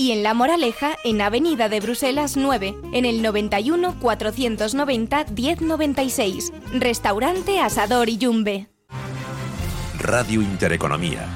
[0.00, 6.54] y en La Moraleja, en Avenida de Bruselas 9, en el 91 490 1096.
[6.72, 8.70] Restaurante Asador y Yumbe.
[9.98, 11.26] Radio Intereconomía.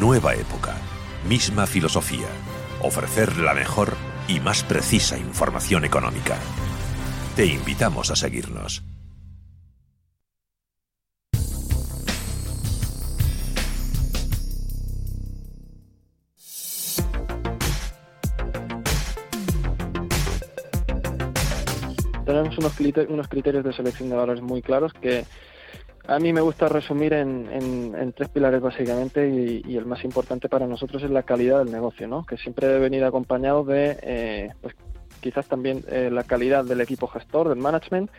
[0.00, 0.76] Nueva época.
[1.28, 2.28] Misma filosofía.
[2.82, 3.94] Ofrecer la mejor
[4.28, 6.38] y más precisa información económica.
[7.36, 8.82] Te invitamos a seguirnos.
[22.30, 25.24] Tenemos unos, unos criterios de selección de valores muy claros que
[26.06, 31.02] a mí me gusta resumir en, tres pilares básicamente y, el más importante para nosotros
[31.02, 32.24] es la calidad del negocio, ¿no?
[32.24, 34.74] que siempre debe venir acompañado de eh, pues,
[35.20, 38.10] quizás también eh, la calidad del equipo gestor, del management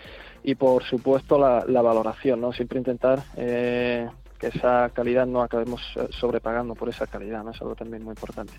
[0.44, 2.54] y por supuesto la, valoración, ¿no?
[2.54, 4.10] siempre intentar eh,
[4.42, 7.52] que esa calidad no acabemos sobrepagando por esa calidad, ¿no?
[7.52, 8.54] es algo también muy importante.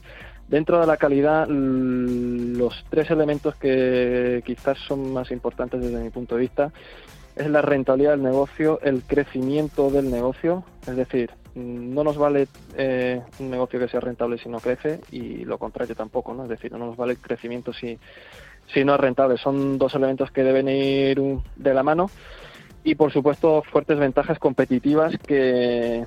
[0.47, 6.37] Dentro de la calidad, los tres elementos que quizás son más importantes desde mi punto
[6.37, 6.73] de vista
[7.35, 13.21] es la rentabilidad del negocio, el crecimiento del negocio, es decir, no nos vale eh,
[13.41, 16.45] un negocio que sea rentable si no crece y lo contrario tampoco, ¿no?
[16.45, 17.99] Es decir, no nos vale el crecimiento si,
[18.73, 19.37] si no es rentable.
[19.37, 21.21] Son dos elementos que deben ir
[21.57, 22.09] de la mano
[22.85, 26.07] y, por supuesto, fuertes ventajas competitivas que,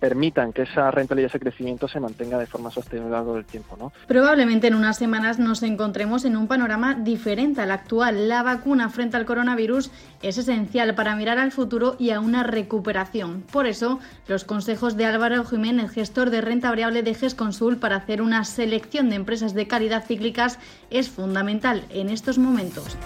[0.00, 3.34] permitan que esa rentabilidad y ese crecimiento se mantenga de forma sostenible a lo largo
[3.34, 3.76] del tiempo.
[3.76, 3.92] ¿no?
[4.06, 8.28] Probablemente en unas semanas nos encontremos en un panorama diferente al actual.
[8.28, 9.90] La vacuna frente al coronavirus
[10.22, 13.42] es esencial para mirar al futuro y a una recuperación.
[13.52, 18.22] Por eso, los consejos de Álvaro Jiménez, gestor de renta variable de GESConsul, para hacer
[18.22, 20.58] una selección de empresas de calidad cíclicas
[20.88, 22.96] es fundamental en estos momentos.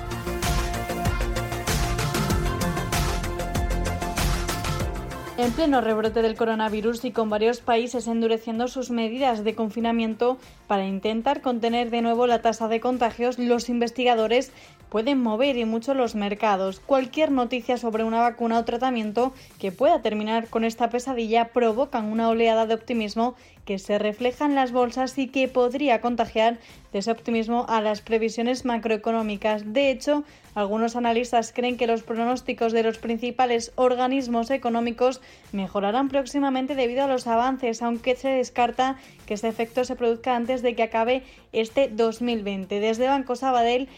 [5.42, 10.38] En pleno rebrote del coronavirus y con varios países endureciendo sus medidas de confinamiento
[10.68, 14.52] para intentar contener de nuevo la tasa de contagios, los investigadores
[14.88, 16.78] pueden mover y mucho los mercados.
[16.78, 22.28] Cualquier noticia sobre una vacuna o tratamiento que pueda terminar con esta pesadilla provocan una
[22.28, 23.34] oleada de optimismo
[23.64, 26.58] que se refleja en las bolsas y que podría contagiar
[26.92, 29.72] de ese optimismo a las previsiones macroeconómicas.
[29.72, 35.20] De hecho, algunos analistas creen que los pronósticos de los principales organismos económicos
[35.52, 38.96] mejorarán próximamente debido a los avances, aunque se descarta
[39.26, 42.80] que ese efecto se produzca antes de que acabe este 2020.
[42.80, 43.88] Desde Banco Sabadell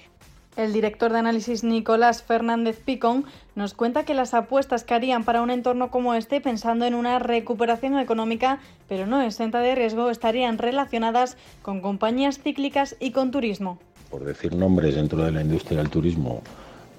[0.57, 3.25] el director de análisis Nicolás Fernández Picón
[3.55, 7.19] nos cuenta que las apuestas que harían para un entorno como este, pensando en una
[7.19, 13.79] recuperación económica, pero no exenta de riesgo, estarían relacionadas con compañías cíclicas y con turismo.
[14.11, 16.43] Por decir nombres dentro de la industria del turismo,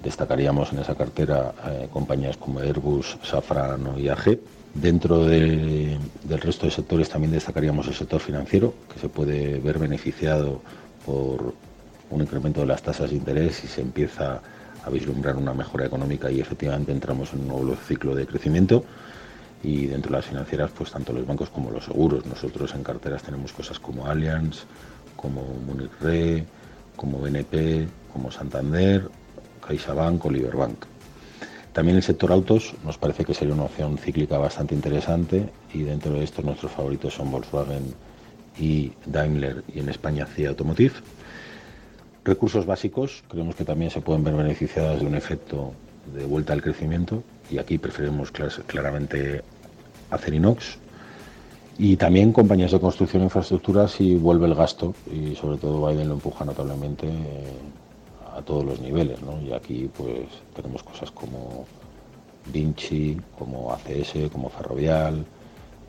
[0.04, 4.40] destacaríamos en esa cartera eh, compañías como Airbus, Safran o IAG.
[4.74, 5.98] Dentro del
[6.42, 10.62] resto de sectores también destacaríamos el sector financiero, que se puede ver beneficiado
[11.06, 11.54] por
[12.10, 14.42] un incremento de las tasas de interés y se empieza
[14.84, 18.84] a vislumbrar una mejora económica y efectivamente entramos en un nuevo ciclo de crecimiento
[19.64, 22.26] y dentro de las financieras pues tanto los bancos como los seguros.
[22.26, 24.66] Nosotros en carteras tenemos cosas como Allianz,
[25.16, 26.46] como Munich Re,
[26.96, 29.10] como BNP, como Santander,
[29.66, 30.86] CaixaBank o Liberbank.
[31.74, 36.14] También el sector autos nos parece que sería una opción cíclica bastante interesante y dentro
[36.14, 37.94] de estos nuestros favoritos son Volkswagen
[38.58, 40.94] y Daimler y en España CIA Automotive.
[42.26, 45.74] Recursos básicos, creemos que también se pueden ver beneficiadas de un efecto
[46.12, 47.22] de vuelta al crecimiento
[47.52, 49.44] y aquí preferimos claramente
[50.10, 50.80] Acerinox
[51.78, 56.08] y también compañías de construcción e infraestructuras si vuelve el gasto y sobre todo Biden
[56.08, 57.08] lo empuja notablemente
[58.36, 61.68] a todos los niveles y aquí pues tenemos cosas como
[62.52, 65.24] Vinci, como ACS, como Ferrovial,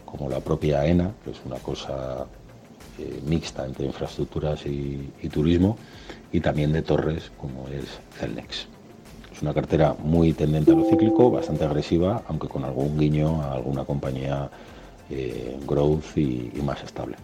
[0.05, 2.26] como la propia AENA, que es una cosa
[2.99, 5.78] eh, mixta entre infraestructuras y turismo
[6.33, 7.85] y también de torres como es
[8.18, 8.66] Celnex.
[9.33, 13.53] Es una cartera muy tendente a lo cíclico, bastante agresiva, aunque con algún guiño a
[13.53, 14.51] alguna compañía
[15.11, 17.16] eh, growth y más estable.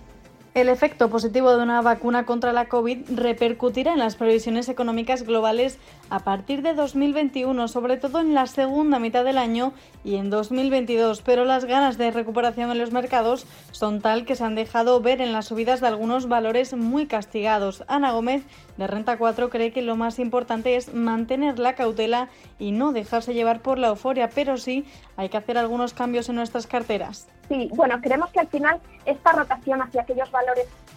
[0.54, 5.78] El efecto positivo de una vacuna contra la COVID repercutirá en las previsiones económicas globales
[6.10, 9.72] a partir de 2021, sobre todo en la segunda mitad del año
[10.04, 14.44] y en 2022, pero las ganas de recuperación en los mercados son tal que se
[14.44, 17.82] han dejado ver en las subidas de algunos valores muy castigados.
[17.88, 18.44] Ana Gómez,
[18.76, 22.28] de Renta 4, cree que lo más importante es mantener la cautela
[22.58, 24.84] y no dejarse llevar por la euforia, pero sí
[25.16, 27.26] hay que hacer algunos cambios en nuestras carteras.
[27.48, 30.41] Sí, bueno, creemos que al final esta rotación hacia aquellos valores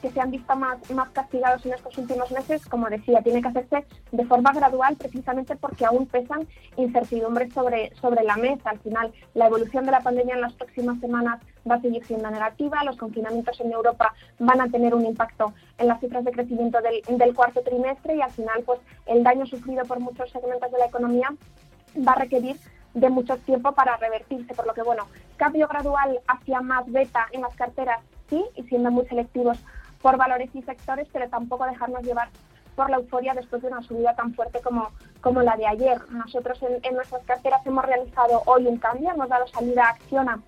[0.01, 3.47] que se han visto más, más castigados en estos últimos meses, como decía, tiene que
[3.47, 8.69] hacerse de forma gradual precisamente porque aún pesan incertidumbres sobre, sobre la mesa.
[8.69, 11.39] Al final, la evolución de la pandemia en las próximas semanas
[11.69, 15.87] va a seguir siendo negativa, los confinamientos en Europa van a tener un impacto en
[15.87, 19.83] las cifras de crecimiento del, del cuarto trimestre y al final, pues el daño sufrido
[19.85, 21.33] por muchos segmentos de la economía
[22.07, 22.57] va a requerir
[22.93, 27.41] de mucho tiempo para revertirse, por lo que bueno, cambio gradual hacia más beta en
[27.41, 27.99] las carteras,
[28.29, 29.57] sí, y siendo muy selectivos
[30.01, 32.29] por valores y sectores, pero tampoco dejarnos llevar
[32.75, 34.89] por la euforia después de una subida tan fuerte como,
[35.21, 35.97] como la de ayer.
[36.09, 40.39] Nosotros en, nuestras carteras hemos realizado hoy un cambio, hemos dado salida a Acciona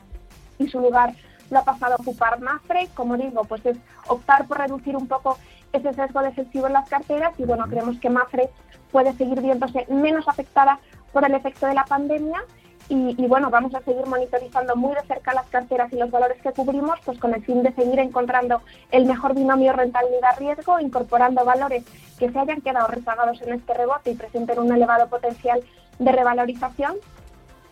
[0.60, 1.14] y su lugar
[1.50, 2.90] lo ha pasado a ocupar Mafre.
[2.94, 5.38] Como digo, pues es optar por reducir un poco
[5.72, 8.50] ese sesgo defensivo en las carteras y bueno, creemos que Mafre
[8.92, 10.80] puede seguir viéndose menos afectada
[11.14, 12.44] por el efecto de la pandemia
[12.90, 16.54] y, bueno, vamos a seguir monitorizando muy de cerca las carteras y los valores que
[16.54, 18.62] cubrimos, pues con el fin de seguir encontrando
[18.92, 21.84] el mejor binomio rentabilidad-riesgo, incorporando valores
[22.18, 25.62] que se hayan quedado rezagados en este rebote y presenten un elevado potencial
[26.00, 26.96] de revalorización,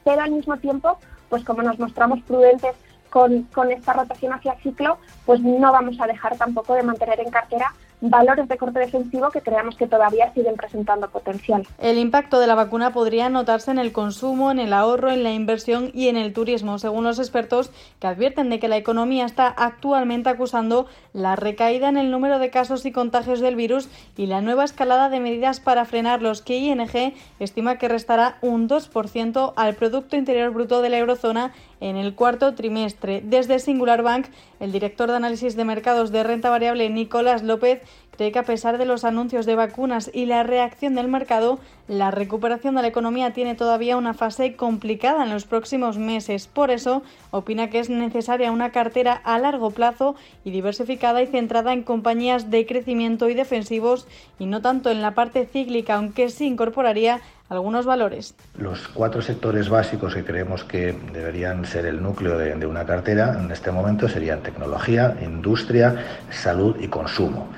[0.03, 0.97] pero al mismo tiempo,
[1.29, 2.75] pues como nos mostramos prudentes
[3.09, 7.31] con, con esta rotación hacia ciclo, pues no vamos a dejar tampoco de mantener en
[7.31, 11.65] cartera valores de corte defensivo que creamos que todavía siguen presentando potencial.
[11.79, 15.31] El impacto de la vacuna podría notarse en el consumo, en el ahorro, en la
[15.31, 19.47] inversión y en el turismo, según los expertos que advierten de que la economía está
[19.47, 24.41] actualmente acusando la recaída en el número de casos y contagios del virus y la
[24.41, 30.15] nueva escalada de medidas para frenarlos, que ING estima que restará un 2% al Producto
[30.15, 33.21] Interior Bruto de la eurozona en el cuarto trimestre.
[33.23, 34.27] Desde Singular Bank,
[34.59, 37.81] el director de análisis de mercados de renta variable, Nicolás López,
[38.15, 42.11] cree que a pesar de los anuncios de vacunas y la reacción del mercado, la
[42.11, 46.47] recuperación de la economía tiene todavía una fase complicada en los próximos meses.
[46.47, 51.73] Por eso, opina que es necesaria una cartera a largo plazo y diversificada y centrada
[51.73, 54.07] en compañías de crecimiento y defensivos
[54.39, 58.33] y no tanto en la parte cíclica, aunque sí incorporaría algunos valores.
[58.57, 63.51] Los cuatro sectores básicos que creemos que deberían ser el núcleo de, una cartera en
[63.51, 67.49] este momento serían tecnología, industria, salud y consumo.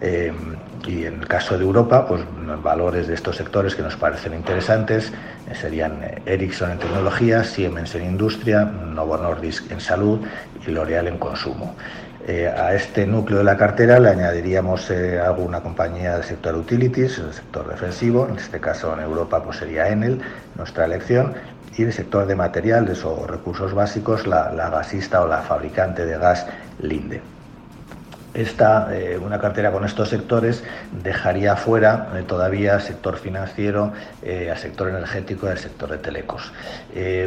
[0.00, 0.32] Eh,
[0.86, 2.22] y en el caso de Europa, pues
[2.62, 5.12] valores de estos sectores que nos parecen interesantes
[5.50, 10.20] eh, serían eh, Ericsson en tecnología, Siemens en industria, Novo Nordisk en salud
[10.66, 11.74] y L'Oreal en consumo.
[12.26, 17.32] Eh, a este núcleo de la cartera le añadiríamos alguna compañía del sector utilities, el
[17.34, 20.20] sector defensivo, en este caso en Europa pues sería Enel,
[20.56, 21.34] nuestra elección,
[21.76, 26.46] y el sector de materiales o recursos básicos, la gasista o la fabricante de gas
[26.78, 27.33] Linde.
[28.34, 33.92] Esta, eh, una cartera con estos sectores dejaría fuera eh, todavía sector financiero,
[34.24, 36.52] eh, al sector energético y al sector de telecos.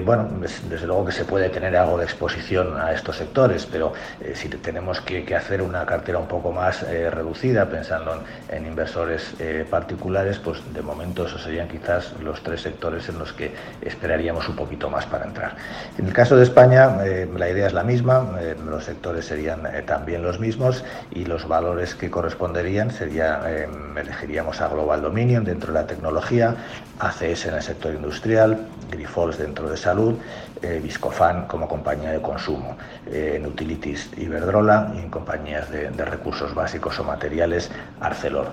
[0.03, 0.29] bueno,
[0.69, 3.93] desde luego que se puede tener algo de exposición a estos sectores, pero
[4.33, 9.35] si tenemos que, hacer una cartera un poco más reducida, pensando en, inversores
[9.69, 14.55] particulares, pues de momento esos serían quizás los tres sectores en los que esperaríamos un
[14.55, 15.55] poquito más para entrar.
[15.97, 16.97] En el caso de España,
[17.35, 18.25] la idea es la misma,
[18.65, 24.67] los sectores serían también los mismos y los valores que corresponderían sería, em, elegiríamos a
[24.67, 26.55] Global Dominion dentro de la tecnología,
[26.99, 30.15] ACS en el sector industrial, Grifols dentro de salud,
[30.61, 36.55] eh, Viscofan como compañía de consumo, eh, en Utilities Iberdrola y en compañías de, recursos
[36.55, 37.69] básicos o materiales
[37.99, 38.47] Arcelor.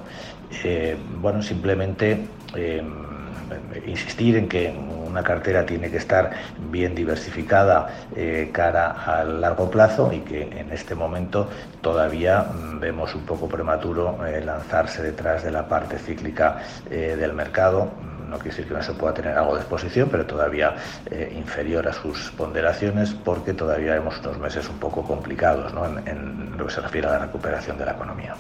[0.65, 3.14] Eh, bueno, simplemente em,
[3.87, 4.75] insistir en que
[5.15, 6.31] una cartera tiene que estar
[6.71, 11.49] bien diversificada eh, cara al largo plazo y que en este momento
[11.81, 16.59] todavía mm, vemos un poco prematuro eh, lanzarse detrás de la parte cíclica
[16.91, 17.91] eh, del mercado
[18.29, 20.75] no quiere decir que no se pueda tener algo de exposición, pero todavía
[21.37, 25.73] inferior a sus ponderaciones porque todavía vemos unos meses un poco complicados
[26.07, 28.35] en lo que se refiere a la recuperación de la economía.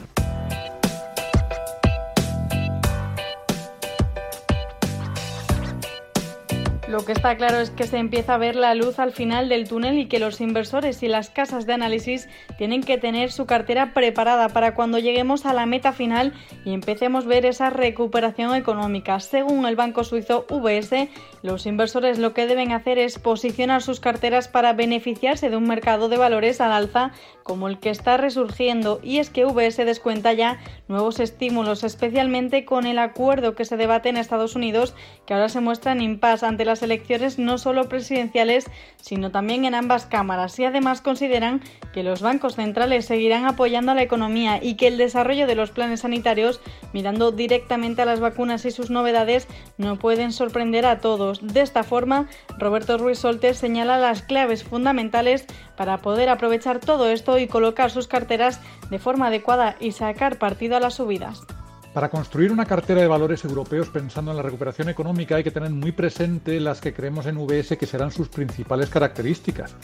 [6.94, 9.66] Lo que está claro es que se empieza a ver la luz al final del
[9.66, 13.92] túnel y que los inversores y las casas de análisis tienen que tener su cartera
[13.94, 16.32] preparada para cuando lleguemos a la meta final
[16.64, 19.18] y empecemos a ver esa recuperación económica.
[19.18, 21.08] Según el banco suizo UBS,
[21.42, 26.08] los inversores lo que deben hacer es posicionar sus carteras para beneficiarse de un mercado
[26.08, 27.10] de valores al alza
[27.42, 32.86] como el que está resurgiendo y es que UBS descuenta ya nuevos estímulos, especialmente con
[32.86, 34.94] el acuerdo que se debate en Estados Unidos
[35.26, 38.70] que ahora se muestra en impasse ante las elecciones no solo presidenciales,
[39.00, 40.56] sino también en ambas cámaras.
[40.60, 41.60] Y además consideran
[41.92, 45.72] que los bancos centrales seguirán apoyando a la economía y que el desarrollo de los
[45.72, 46.60] planes sanitarios,
[46.92, 51.44] mirando directamente a las vacunas y sus novedades, no pueden sorprender a todos.
[51.44, 52.28] De esta forma,
[52.58, 58.06] Roberto Ruiz Soltes señala las claves fundamentales para poder aprovechar todo esto y colocar sus
[58.06, 58.60] carteras
[58.90, 61.42] de forma adecuada y sacar partido a las subidas.
[61.94, 65.70] Para construir una cartera de valores europeos pensando en la recuperación económica hay que tener
[65.70, 69.76] muy presente las que creemos en VS que serán sus principales características.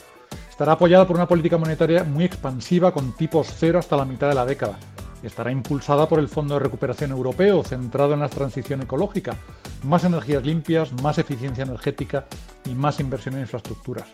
[0.50, 4.34] Estará apoyada por una política monetaria muy expansiva con tipos cero hasta la mitad de
[4.34, 4.76] la década.
[5.22, 9.36] Estará impulsada por el Fondo de Recuperación Europeo, centrado en la transición ecológica,
[9.84, 12.26] más energías limpias, más eficiencia energética
[12.64, 14.08] y más inversión en infraestructuras.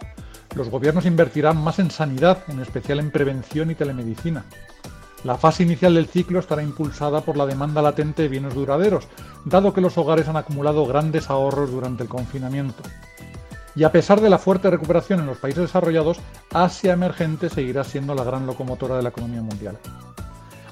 [0.55, 4.45] Los gobiernos invertirán más en sanidad, en especial en prevención y telemedicina.
[5.27, 9.09] La fase inicial del ciclo estará impulsada por la demanda latente de bienes duraderos,
[9.45, 12.85] dado que los hogares han acumulado grandes ahorros durante el confinamiento.
[13.75, 16.21] Y a pesar de la fuerte recuperación en los países desarrollados,
[16.55, 19.77] Asia emergente seguirá siendo la gran locomotora de la economía mundial.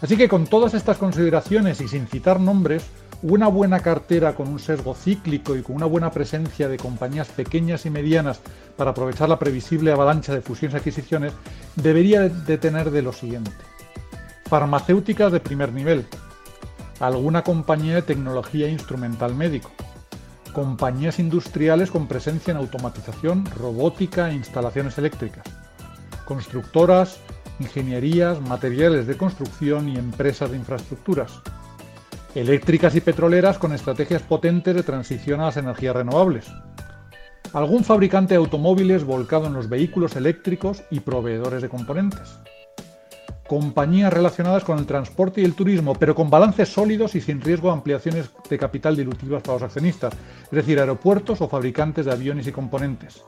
[0.00, 2.84] Así que con todas estas consideraciones y sin citar nombres,
[3.22, 7.86] una buena cartera con un sesgo cíclico y con una buena presencia de compañías pequeñas
[7.86, 8.38] y medianas
[8.76, 11.32] para aprovechar la previsible avalancha de fusiones y adquisiciones
[11.74, 13.50] debería de tener de lo siguiente
[14.48, 16.06] farmacéuticas de primer nivel,
[17.00, 19.70] alguna compañía de tecnología instrumental médico,
[20.52, 25.44] compañías industriales con presencia en automatización, robótica e instalaciones eléctricas,
[26.24, 27.18] constructoras,
[27.58, 31.40] ingenierías, materiales de construcción y empresas de infraestructuras,
[32.34, 36.46] eléctricas y petroleras con estrategias potentes de transición a las energías renovables,
[37.52, 42.38] algún fabricante de automóviles volcado en los vehículos eléctricos y proveedores de componentes,
[43.46, 47.68] compañías relacionadas con el transporte y el turismo, pero con balances sólidos y sin riesgo
[47.68, 50.14] de ampliaciones de capital dilutivas para los accionistas,
[50.44, 53.22] es decir, aeropuertos o fabricantes de aviones y componentes.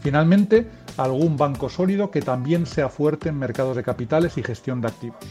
[0.00, 4.88] Finalmente, algún banco sólido que también sea fuerte en mercados de capitales y gestión de
[4.88, 5.24] activos.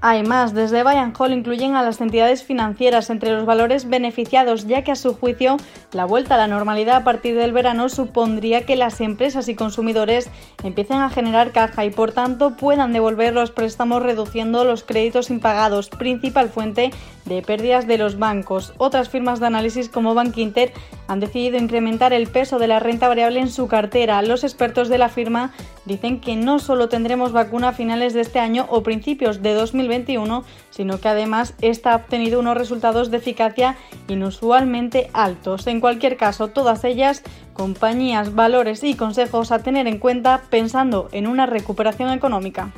[0.00, 4.84] Hay más, desde Bayern Hall incluyen a las entidades financieras entre los valores beneficiados, ya
[4.84, 5.56] que a su juicio
[5.92, 10.30] la vuelta a la normalidad a partir del verano supondría que las empresas y consumidores
[10.62, 15.88] empiecen a generar caja y por tanto puedan devolver los préstamos reduciendo los créditos impagados,
[15.88, 16.92] principal fuente
[17.28, 18.72] de pérdidas de los bancos.
[18.78, 20.72] Otras firmas de análisis como Bank Inter
[21.06, 24.20] han decidido incrementar el peso de la renta variable en su cartera.
[24.22, 25.52] Los expertos de la firma
[25.84, 30.44] dicen que no solo tendremos vacuna a finales de este año o principios de 2021,
[30.70, 33.76] sino que además esta ha obtenido unos resultados de eficacia
[34.08, 35.66] inusualmente altos.
[35.66, 37.22] En cualquier caso, todas ellas
[37.52, 42.72] compañías, valores y consejos a tener en cuenta pensando en una recuperación económica.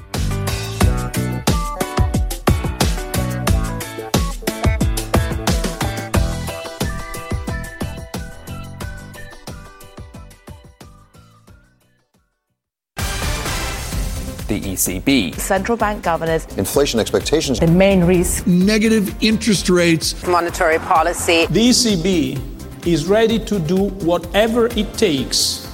[14.58, 15.34] ECB.
[15.36, 16.46] Central bank governors.
[16.56, 17.60] Inflation expectations.
[17.60, 18.46] The main risk.
[18.46, 20.26] Negative interest rates.
[20.26, 21.46] Monetary policy.
[21.46, 25.68] The ECB is ready to do whatever it takes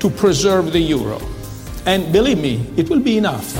[0.00, 1.20] to preserve the euro.
[1.86, 3.54] And believe me, it will be enough.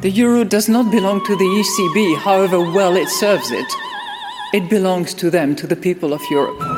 [0.00, 3.66] The euro does not belong to the ECB, however well it serves it.
[4.52, 6.73] It belongs to them, to the people of Europe.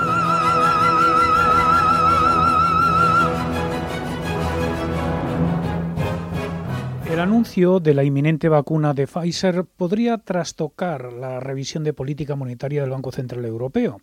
[7.17, 12.83] El anuncio de la inminente vacuna de Pfizer podría trastocar la revisión de política monetaria
[12.83, 14.03] del Banco Central Europeo.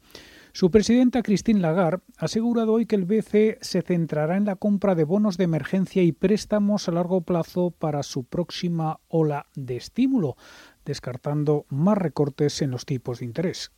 [0.52, 4.96] Su presidenta Christine Lagarde ha asegurado hoy que el BCE se centrará en la compra
[4.96, 10.36] de bonos de emergencia y préstamos a largo plazo para su próxima ola de estímulo,
[10.84, 13.72] descartando más recortes en los tipos de interés.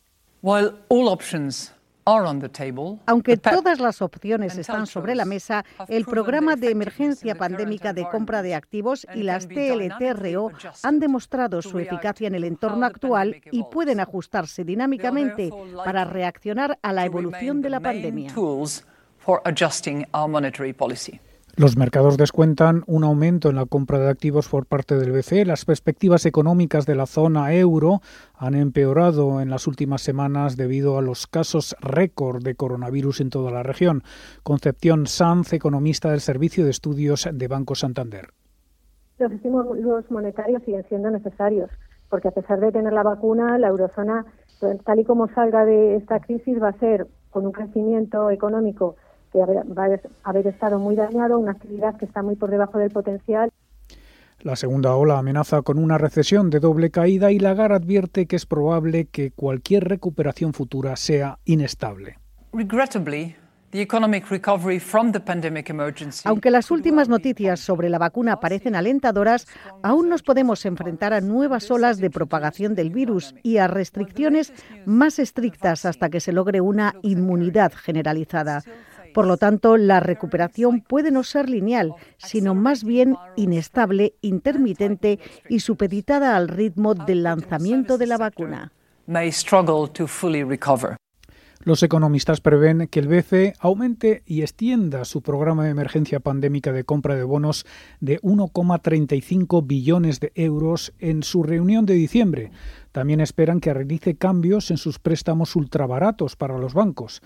[3.06, 8.42] Aunque todas las opciones están sobre la mesa, el programa de emergencia pandémica de compra
[8.42, 10.52] de activos y las TLTRO
[10.84, 15.50] han demostrado su eficacia en el entorno actual y pueden ajustarse dinámicamente
[15.84, 18.32] para reaccionar a la evolución de la pandemia.
[21.58, 25.46] Los mercados descuentan un aumento en la compra de activos por parte del BCE.
[25.46, 28.00] Las perspectivas económicas de la zona euro
[28.34, 33.50] han empeorado en las últimas semanas debido a los casos récord de coronavirus en toda
[33.50, 34.02] la región.
[34.42, 38.28] Concepción Sanz, economista del Servicio de Estudios de Banco Santander.
[39.18, 41.70] Los estímulos monetarios siguen siendo necesarios,
[42.10, 44.26] porque a pesar de tener la vacuna, la eurozona,
[44.84, 48.96] tal y como salga de esta crisis, va a ser con un crecimiento económico
[49.36, 52.90] que va a haber estado muy dañado, una actividad que está muy por debajo del
[52.90, 53.50] potencial.
[54.40, 58.46] La segunda ola amenaza con una recesión de doble caída y Lagarde advierte que es
[58.46, 62.18] probable que cualquier recuperación futura sea inestable.
[66.24, 69.46] Aunque las últimas noticias sobre la vacuna parecen alentadoras,
[69.82, 74.52] aún nos podemos enfrentar a nuevas olas de propagación del virus y a restricciones
[74.86, 78.62] más estrictas hasta que se logre una inmunidad generalizada.
[79.16, 85.60] Por lo tanto, la recuperación puede no ser lineal, sino más bien inestable, intermitente y
[85.60, 88.74] supeditada al ritmo del lanzamiento de la vacuna.
[91.66, 96.84] Los economistas prevén que el BCE aumente y extienda su programa de emergencia pandémica de
[96.84, 97.64] compra de bonos
[98.00, 102.52] de 1,35 billones de euros en su reunión de diciembre.
[102.92, 107.20] También esperan que realice cambios en sus préstamos ultrabaratos para los bancos.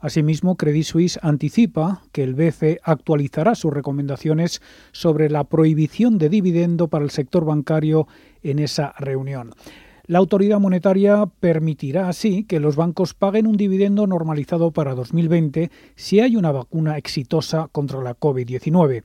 [0.00, 4.60] Asimismo, Credit Suisse anticipa que el BCE actualizará sus recomendaciones
[4.92, 8.06] sobre la prohibición de dividendo para el sector bancario
[8.42, 9.54] en esa reunión.
[10.08, 16.20] La autoridad monetaria permitirá así que los bancos paguen un dividendo normalizado para 2020 si
[16.20, 19.02] hay una vacuna exitosa contra la COVID-19.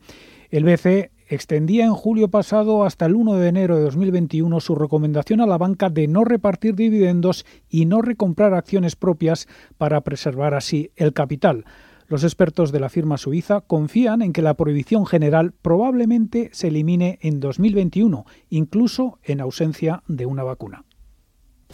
[0.51, 5.39] El BCE extendía en julio pasado hasta el 1 de enero de 2021 su recomendación
[5.39, 10.91] a la banca de no repartir dividendos y no recomprar acciones propias para preservar así
[10.95, 11.65] el capital.
[12.07, 17.19] Los expertos de la firma suiza confían en que la prohibición general probablemente se elimine
[17.21, 20.83] en 2021, incluso en ausencia de una vacuna.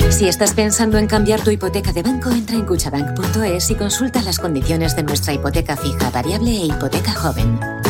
[0.10, 4.38] Si estás pensando en cambiar tu hipoteca de banco, entra en cuchabank.es y consulta las
[4.38, 7.58] condiciones de nuestra hipoteca fija, variable e hipoteca joven.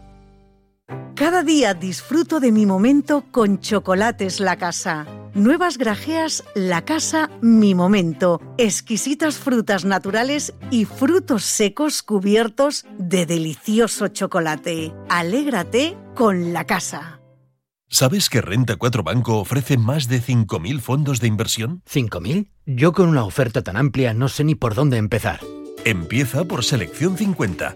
[1.16, 5.06] Cada día disfruto de mi momento con Chocolates La Casa.
[5.34, 8.42] Nuevas grajeas La Casa Mi Momento.
[8.58, 14.94] Exquisitas frutas naturales y frutos secos cubiertos de delicioso chocolate.
[15.10, 17.22] Alégrate con La Casa.
[17.88, 21.84] ¿Sabes que Renta 4 Banco ofrece más de 5.000 fondos de inversión?
[21.90, 22.50] ¿5.000?
[22.66, 25.40] Yo con una oferta tan amplia no sé ni por dónde empezar.
[25.86, 27.76] Empieza por Selección 50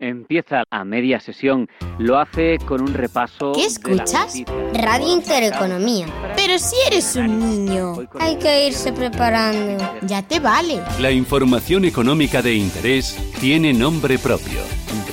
[0.00, 1.68] Empieza a media sesión,
[1.98, 3.52] lo hace con un repaso.
[3.52, 4.34] ¿Qué escuchas?
[4.72, 6.06] Radio Intereconomía.
[6.34, 9.84] Pero si eres un niño, hay que irse preparando.
[10.02, 10.82] Ya te vale.
[10.98, 14.60] La información económica de interés tiene nombre propio.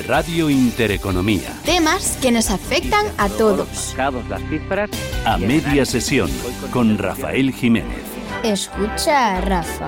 [0.08, 1.54] Radio Intereconomía.
[1.64, 3.96] Temas que nos afectan a todos.
[5.26, 6.30] A media sesión
[6.72, 8.02] con Rafael Jiménez.
[8.44, 9.88] Escucha, Rafa.